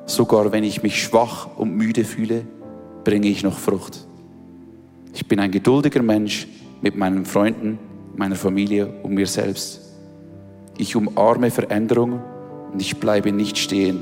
Sogar 0.07 0.51
wenn 0.51 0.63
ich 0.63 0.81
mich 0.81 1.03
schwach 1.03 1.55
und 1.55 1.75
müde 1.75 2.03
fühle, 2.03 2.43
bringe 3.03 3.27
ich 3.27 3.43
noch 3.43 3.59
Frucht. 3.59 4.07
Ich 5.13 5.27
bin 5.27 5.39
ein 5.39 5.51
geduldiger 5.51 6.01
Mensch 6.01 6.47
mit 6.81 6.95
meinen 6.95 7.25
Freunden, 7.25 7.77
meiner 8.15 8.35
Familie 8.35 8.91
und 9.03 9.13
mir 9.13 9.27
selbst. 9.27 9.93
Ich 10.79 10.95
umarme 10.95 11.51
Veränderungen 11.51 12.23
und 12.73 12.81
ich 12.81 12.99
bleibe 12.99 13.31
nicht 13.31 13.59
stehen. 13.59 14.01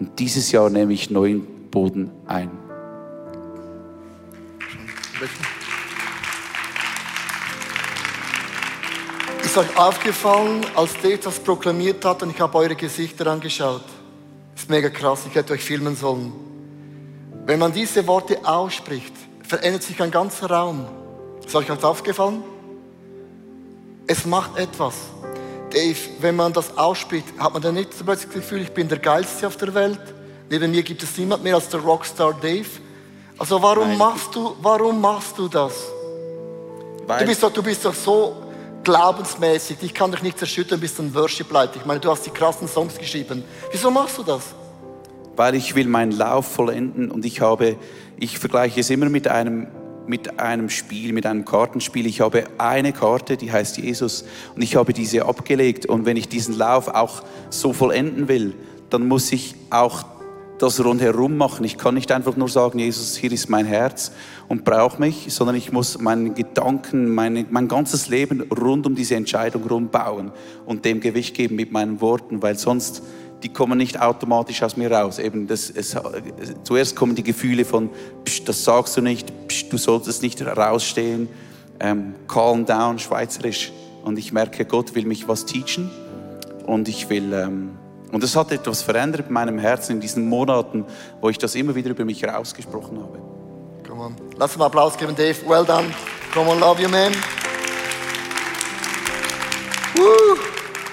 Und 0.00 0.18
dieses 0.18 0.50
Jahr 0.50 0.70
nehme 0.70 0.92
ich 0.92 1.08
neuen 1.08 1.70
Boden 1.70 2.10
ein. 2.26 2.50
Ist 9.44 9.58
euch 9.58 9.76
aufgefallen, 9.76 10.64
als 10.74 10.94
Dave 10.94 11.18
das 11.18 11.38
proklamiert 11.38 12.02
hat 12.04 12.22
und 12.22 12.30
ich 12.30 12.40
habe 12.40 12.56
eure 12.56 12.74
Gesichter 12.74 13.26
angeschaut? 13.26 13.84
Ist 14.56 14.70
mega 14.70 14.88
krass, 14.88 15.20
ich 15.28 15.34
hätte 15.34 15.52
euch 15.52 15.62
filmen 15.62 15.94
sollen. 15.96 16.32
Wenn 17.44 17.58
man 17.58 17.70
diese 17.70 18.06
Worte 18.06 18.38
ausspricht, 18.42 19.12
verändert 19.46 19.82
sich 19.82 20.00
ein 20.02 20.10
ganzer 20.10 20.50
Raum. 20.50 20.86
Ist 21.44 21.54
euch 21.54 21.66
das 21.66 21.84
aufgefallen? 21.84 22.42
Es 24.06 24.24
macht 24.24 24.56
etwas. 24.56 24.94
Dave, 25.70 25.98
wenn 26.20 26.36
man 26.36 26.52
das 26.52 26.76
ausspricht, 26.78 27.26
hat 27.38 27.52
man 27.52 27.60
dann 27.60 27.74
nicht 27.74 27.90
plötzlich 27.90 28.32
das 28.32 28.42
Gefühl, 28.42 28.62
ich 28.62 28.72
bin 28.72 28.88
der 28.88 28.98
Geilste 28.98 29.46
auf 29.46 29.58
der 29.58 29.74
Welt? 29.74 30.00
Neben 30.48 30.70
mir 30.70 30.82
gibt 30.82 31.02
es 31.02 31.18
niemand 31.18 31.44
mehr 31.44 31.56
als 31.56 31.68
der 31.68 31.80
Rockstar 31.80 32.32
Dave. 32.32 32.66
Also 33.36 33.60
warum 33.60 33.88
Nein. 33.88 33.98
machst 33.98 34.34
du, 34.34 34.56
warum 34.62 35.00
machst 35.00 35.36
du 35.36 35.48
das? 35.48 35.74
Weil 37.06 37.20
du 37.20 37.26
bist 37.26 37.42
doch, 37.42 37.52
du 37.52 37.62
bist 37.62 37.84
doch 37.84 37.94
so 37.94 38.43
glaubensmäßig. 38.84 39.78
Ich 39.80 39.94
kann 39.94 40.12
dich 40.12 40.22
nicht 40.22 40.40
erschüttern, 40.40 40.78
bist 40.78 40.98
ein 41.00 41.14
Worship-Leiter. 41.14 41.76
Ich 41.76 41.86
meine, 41.86 42.00
du 42.00 42.10
hast 42.10 42.24
die 42.26 42.30
krassen 42.30 42.68
Songs 42.68 42.98
geschrieben. 42.98 43.42
Wieso 43.72 43.90
machst 43.90 44.18
du 44.18 44.22
das? 44.22 44.54
Weil 45.36 45.54
ich 45.56 45.74
will 45.74 45.88
meinen 45.88 46.12
Lauf 46.12 46.46
vollenden 46.46 47.10
und 47.10 47.24
ich 47.24 47.40
habe, 47.40 47.76
ich 48.18 48.38
vergleiche 48.38 48.80
es 48.80 48.90
immer 48.90 49.08
mit 49.08 49.26
einem 49.28 49.66
mit 50.06 50.38
einem 50.38 50.68
Spiel, 50.68 51.14
mit 51.14 51.24
einem 51.24 51.46
Kartenspiel. 51.46 52.06
Ich 52.06 52.20
habe 52.20 52.44
eine 52.58 52.92
Karte, 52.92 53.38
die 53.38 53.50
heißt 53.50 53.78
Jesus 53.78 54.26
und 54.54 54.60
ich 54.60 54.76
habe 54.76 54.92
diese 54.92 55.24
abgelegt 55.24 55.86
und 55.86 56.04
wenn 56.04 56.18
ich 56.18 56.28
diesen 56.28 56.56
Lauf 56.58 56.88
auch 56.88 57.22
so 57.48 57.72
vollenden 57.72 58.28
will, 58.28 58.54
dann 58.90 59.08
muss 59.08 59.32
ich 59.32 59.54
auch 59.70 60.04
das 60.58 60.84
rundherum 60.84 61.36
machen. 61.36 61.64
Ich 61.64 61.78
kann 61.78 61.94
nicht 61.94 62.12
einfach 62.12 62.36
nur 62.36 62.48
sagen, 62.48 62.78
Jesus, 62.78 63.16
hier 63.16 63.32
ist 63.32 63.48
mein 63.50 63.66
Herz 63.66 64.12
und 64.48 64.64
brauche 64.64 65.00
mich, 65.00 65.26
sondern 65.28 65.56
ich 65.56 65.72
muss 65.72 65.98
meinen 65.98 66.34
Gedanken, 66.34 67.12
meine, 67.12 67.44
mein 67.50 67.68
ganzes 67.68 68.08
Leben 68.08 68.40
rund 68.52 68.86
um 68.86 68.94
diese 68.94 69.16
Entscheidung 69.16 69.64
rumbauen 69.64 70.32
und 70.64 70.84
dem 70.84 71.00
Gewicht 71.00 71.34
geben 71.34 71.56
mit 71.56 71.72
meinen 71.72 72.00
Worten, 72.00 72.42
weil 72.42 72.56
sonst 72.56 73.02
die 73.42 73.50
kommen 73.50 73.76
nicht 73.76 74.00
automatisch 74.00 74.62
aus 74.62 74.76
mir 74.76 74.90
raus. 74.90 75.18
Eben 75.18 75.46
das, 75.46 75.68
es, 75.68 75.96
zuerst 76.62 76.96
kommen 76.96 77.14
die 77.14 77.22
Gefühle 77.22 77.64
von, 77.64 77.90
psch, 78.24 78.44
das 78.44 78.64
sagst 78.64 78.96
du 78.96 79.02
nicht, 79.02 79.30
psch, 79.48 79.68
du 79.68 79.76
solltest 79.76 80.22
nicht 80.22 80.40
rausstehen, 80.44 81.28
ähm, 81.78 82.14
calm 82.26 82.64
down, 82.64 82.98
schweizerisch. 82.98 83.70
Und 84.02 84.18
ich 84.18 84.32
merke, 84.32 84.64
Gott 84.64 84.94
will 84.94 85.04
mich 85.04 85.28
was 85.28 85.44
teachen 85.44 85.90
und 86.66 86.88
ich 86.88 87.10
will 87.10 87.32
ähm, 87.34 87.70
und 88.14 88.22
es 88.22 88.36
hat 88.36 88.52
etwas 88.52 88.80
verändert 88.80 89.26
in 89.26 89.32
meinem 89.32 89.58
Herzen 89.58 89.96
in 89.96 90.00
diesen 90.00 90.28
Monaten, 90.28 90.84
wo 91.20 91.30
ich 91.30 91.36
das 91.36 91.56
immer 91.56 91.74
wieder 91.74 91.90
über 91.90 92.04
mich 92.04 92.24
rausgesprochen 92.24 93.02
habe. 93.02 93.18
Come 93.84 94.04
on. 94.04 94.16
Lass 94.38 94.52
uns 94.52 94.58
mal 94.58 94.66
Applaus 94.66 94.96
geben, 94.96 95.16
Dave. 95.16 95.34
Well 95.48 95.64
done. 95.64 95.92
Come 96.32 96.48
on, 96.48 96.60
love 96.60 96.80
you, 96.80 96.88
man. 96.88 97.12
Woo. 99.96 100.38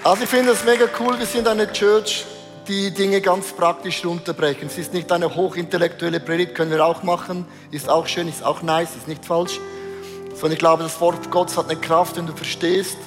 Also 0.03 0.23
ich 0.23 0.29
finde 0.29 0.53
es 0.53 0.65
mega 0.65 0.85
cool, 0.99 1.19
wir 1.19 1.27
sind 1.27 1.47
eine 1.47 1.71
Church, 1.71 2.25
die 2.67 2.91
Dinge 2.91 3.21
ganz 3.21 3.51
praktisch 3.51 4.03
runterbrechen. 4.03 4.67
Es 4.67 4.79
ist 4.79 4.91
nicht 4.91 5.11
eine 5.11 5.35
hochintellektuelle 5.35 6.21
Predigt, 6.21 6.55
können 6.55 6.71
wir 6.71 6.83
auch 6.83 7.03
machen, 7.03 7.45
ist 7.69 7.87
auch 7.87 8.07
schön, 8.07 8.29
ist 8.29 8.43
auch 8.43 8.63
nice, 8.63 8.95
ist 8.95 9.07
nicht 9.07 9.25
falsch. 9.25 9.59
Sondern 10.29 10.53
ich 10.53 10.59
glaube, 10.59 10.81
das 10.81 10.99
Wort 10.99 11.29
Gottes 11.29 11.55
hat 11.55 11.69
eine 11.69 11.79
Kraft, 11.79 12.17
wenn 12.17 12.25
du 12.25 12.33
verstehst, 12.33 12.97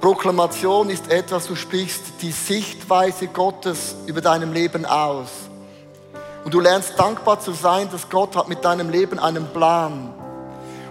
Proklamation 0.00 0.90
ist 0.90 1.10
etwas, 1.10 1.46
du 1.46 1.56
sprichst 1.56 2.02
die 2.22 2.30
Sichtweise 2.30 3.28
Gottes 3.28 3.96
über 4.06 4.20
deinem 4.20 4.52
Leben 4.52 4.84
aus. 4.84 5.28
Und 6.44 6.54
du 6.54 6.60
lernst 6.60 6.98
dankbar 6.98 7.40
zu 7.40 7.52
sein, 7.52 7.88
dass 7.90 8.08
Gott 8.08 8.36
hat 8.36 8.48
mit 8.48 8.64
deinem 8.64 8.90
Leben 8.90 9.18
einen 9.18 9.46
Plan. 9.48 10.14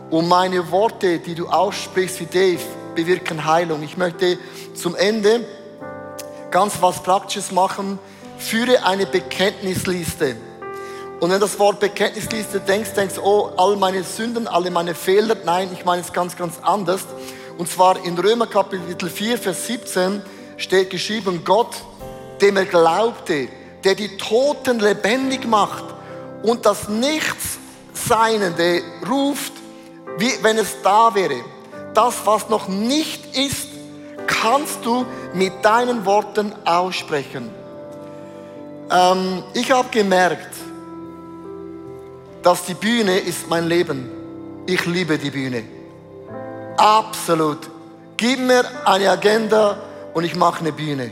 Und 0.09 0.27
meine 0.27 0.69
Worte, 0.71 1.19
die 1.19 1.35
du 1.35 1.47
aussprichst 1.47 2.19
wie 2.19 2.25
Dave, 2.25 2.61
bewirken 2.95 3.45
Heilung. 3.45 3.83
Ich 3.83 3.95
möchte 3.95 4.37
zum 4.73 4.95
Ende 4.95 5.45
ganz 6.51 6.81
was 6.81 7.01
Praktisches 7.01 7.51
machen. 7.51 7.99
Führe 8.37 8.83
eine 8.83 9.05
Bekenntnisliste. 9.05 10.35
Und 11.19 11.31
wenn 11.31 11.39
das 11.39 11.57
Wort 11.59 11.79
Bekenntnisliste 11.79 12.59
denkst, 12.59 12.91
denkst 12.93 13.15
du, 13.15 13.21
oh, 13.21 13.51
all 13.55 13.77
meine 13.77 14.03
Sünden, 14.03 14.47
alle 14.47 14.69
meine 14.71 14.93
Fehler. 14.93 15.35
Nein, 15.45 15.69
ich 15.73 15.85
meine 15.85 16.01
es 16.01 16.11
ganz, 16.11 16.35
ganz 16.35 16.59
anders. 16.61 17.05
Und 17.57 17.69
zwar 17.69 18.03
in 18.03 18.17
Römer 18.17 18.47
Kapitel 18.47 19.09
4, 19.09 19.37
Vers 19.37 19.67
17 19.67 20.21
steht 20.57 20.89
geschrieben, 20.89 21.41
Gott, 21.45 21.75
dem 22.41 22.57
er 22.57 22.65
glaubte, 22.65 23.47
der 23.83 23.95
die 23.95 24.17
Toten 24.17 24.79
lebendig 24.79 25.47
macht 25.47 25.85
und 26.43 26.65
das 26.65 26.89
Nichtsseinende 26.89 28.81
ruft, 29.09 29.53
wie 30.17 30.31
wenn 30.41 30.57
es 30.57 30.81
da 30.83 31.15
wäre. 31.15 31.43
Das, 31.93 32.25
was 32.25 32.49
noch 32.49 32.67
nicht 32.67 33.37
ist, 33.37 33.67
kannst 34.27 34.85
du 34.85 35.05
mit 35.33 35.53
deinen 35.63 36.05
Worten 36.05 36.51
aussprechen. 36.65 37.49
Ähm, 38.91 39.43
ich 39.53 39.71
habe 39.71 39.87
gemerkt, 39.89 40.55
dass 42.43 42.65
die 42.65 42.73
Bühne 42.73 43.17
ist 43.19 43.49
mein 43.49 43.67
Leben. 43.67 44.09
Ich 44.67 44.85
liebe 44.85 45.17
die 45.17 45.31
Bühne. 45.31 45.74
Absolut. 46.77 47.69
Gib 48.17 48.39
mir 48.39 48.63
eine 48.85 49.09
Agenda 49.09 49.77
und 50.13 50.23
ich 50.23 50.35
mache 50.35 50.59
eine 50.59 50.71
Bühne. 50.71 51.11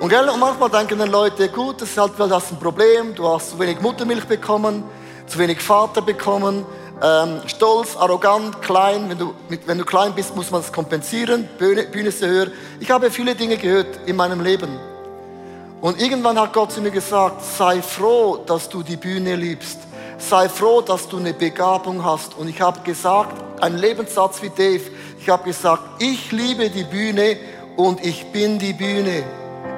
Und, 0.00 0.08
gell, 0.08 0.28
und 0.28 0.40
manchmal 0.40 0.70
denken 0.70 0.98
dann 0.98 1.10
Leute, 1.10 1.48
gut, 1.48 1.82
das 1.82 1.90
ist 1.90 1.98
halt, 1.98 2.18
weil 2.18 2.28
das 2.28 2.50
ein 2.50 2.58
Problem, 2.58 3.14
du 3.14 3.28
hast 3.28 3.50
zu 3.50 3.58
wenig 3.58 3.80
Muttermilch 3.80 4.24
bekommen, 4.24 4.82
zu 5.26 5.38
wenig 5.38 5.60
Vater 5.60 6.00
bekommen, 6.00 6.64
ähm, 7.02 7.40
stolz, 7.46 7.96
arrogant, 7.96 8.60
klein. 8.62 9.08
Wenn 9.08 9.18
du, 9.18 9.34
mit, 9.48 9.66
wenn 9.66 9.78
du 9.78 9.84
klein 9.84 10.14
bist, 10.14 10.34
muss 10.36 10.50
man 10.50 10.60
das 10.60 10.72
kompensieren. 10.72 11.48
Bühne, 11.58 11.84
Bühne 11.84 12.08
ist 12.08 12.22
höher. 12.22 12.48
Ich 12.78 12.90
habe 12.90 13.10
viele 13.10 13.34
Dinge 13.34 13.56
gehört 13.56 14.00
in 14.06 14.16
meinem 14.16 14.40
Leben. 14.40 14.78
Und 15.80 16.00
irgendwann 16.00 16.38
hat 16.38 16.52
Gott 16.52 16.72
zu 16.72 16.82
mir 16.82 16.90
gesagt, 16.90 17.42
sei 17.42 17.80
froh, 17.80 18.38
dass 18.44 18.68
du 18.68 18.82
die 18.82 18.96
Bühne 18.96 19.34
liebst. 19.36 19.78
Sei 20.20 20.48
froh, 20.48 20.82
dass 20.82 21.08
du 21.08 21.16
eine 21.16 21.32
Begabung 21.32 22.04
hast. 22.04 22.36
Und 22.36 22.48
ich 22.48 22.60
habe 22.60 22.80
gesagt, 22.80 23.42
ein 23.62 23.78
Lebenssatz 23.78 24.42
wie 24.42 24.50
Dave, 24.50 24.82
ich 25.18 25.28
habe 25.28 25.44
gesagt, 25.44 25.82
ich 25.98 26.30
liebe 26.30 26.70
die 26.70 26.84
Bühne 26.84 27.36
und 27.76 28.04
ich 28.04 28.26
bin 28.30 28.58
die 28.58 28.74
Bühne. 28.74 29.24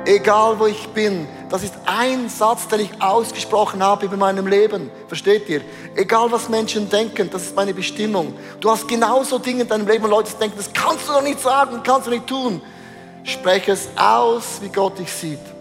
Egal 0.04 0.58
wo 0.58 0.66
ich 0.66 0.88
bin. 0.88 1.28
Das 1.48 1.62
ist 1.62 1.74
ein 1.86 2.28
Satz, 2.28 2.66
den 2.66 2.80
ich 2.80 2.90
ausgesprochen 3.00 3.82
habe 3.82 4.06
über 4.06 4.16
meinem 4.16 4.48
Leben. 4.48 4.90
Versteht 5.06 5.48
ihr? 5.48 5.60
Egal 5.94 6.32
was 6.32 6.48
Menschen 6.48 6.90
denken, 6.90 7.30
das 7.30 7.42
ist 7.42 7.56
meine 7.56 7.72
Bestimmung. 7.72 8.34
Du 8.60 8.68
hast 8.68 8.88
genauso 8.88 9.38
Dinge 9.38 9.62
in 9.62 9.68
deinem 9.68 9.86
Leben, 9.86 10.02
wo 10.02 10.08
Leute 10.08 10.32
denken, 10.40 10.56
das 10.56 10.72
kannst 10.72 11.08
du 11.08 11.12
doch 11.12 11.22
nicht 11.22 11.40
sagen, 11.40 11.80
kannst 11.84 12.08
du 12.08 12.10
nicht 12.10 12.26
tun. 12.26 12.60
Spreche 13.22 13.72
es 13.72 13.88
aus, 13.96 14.60
wie 14.60 14.68
Gott 14.68 14.98
dich 14.98 15.12
sieht. 15.12 15.51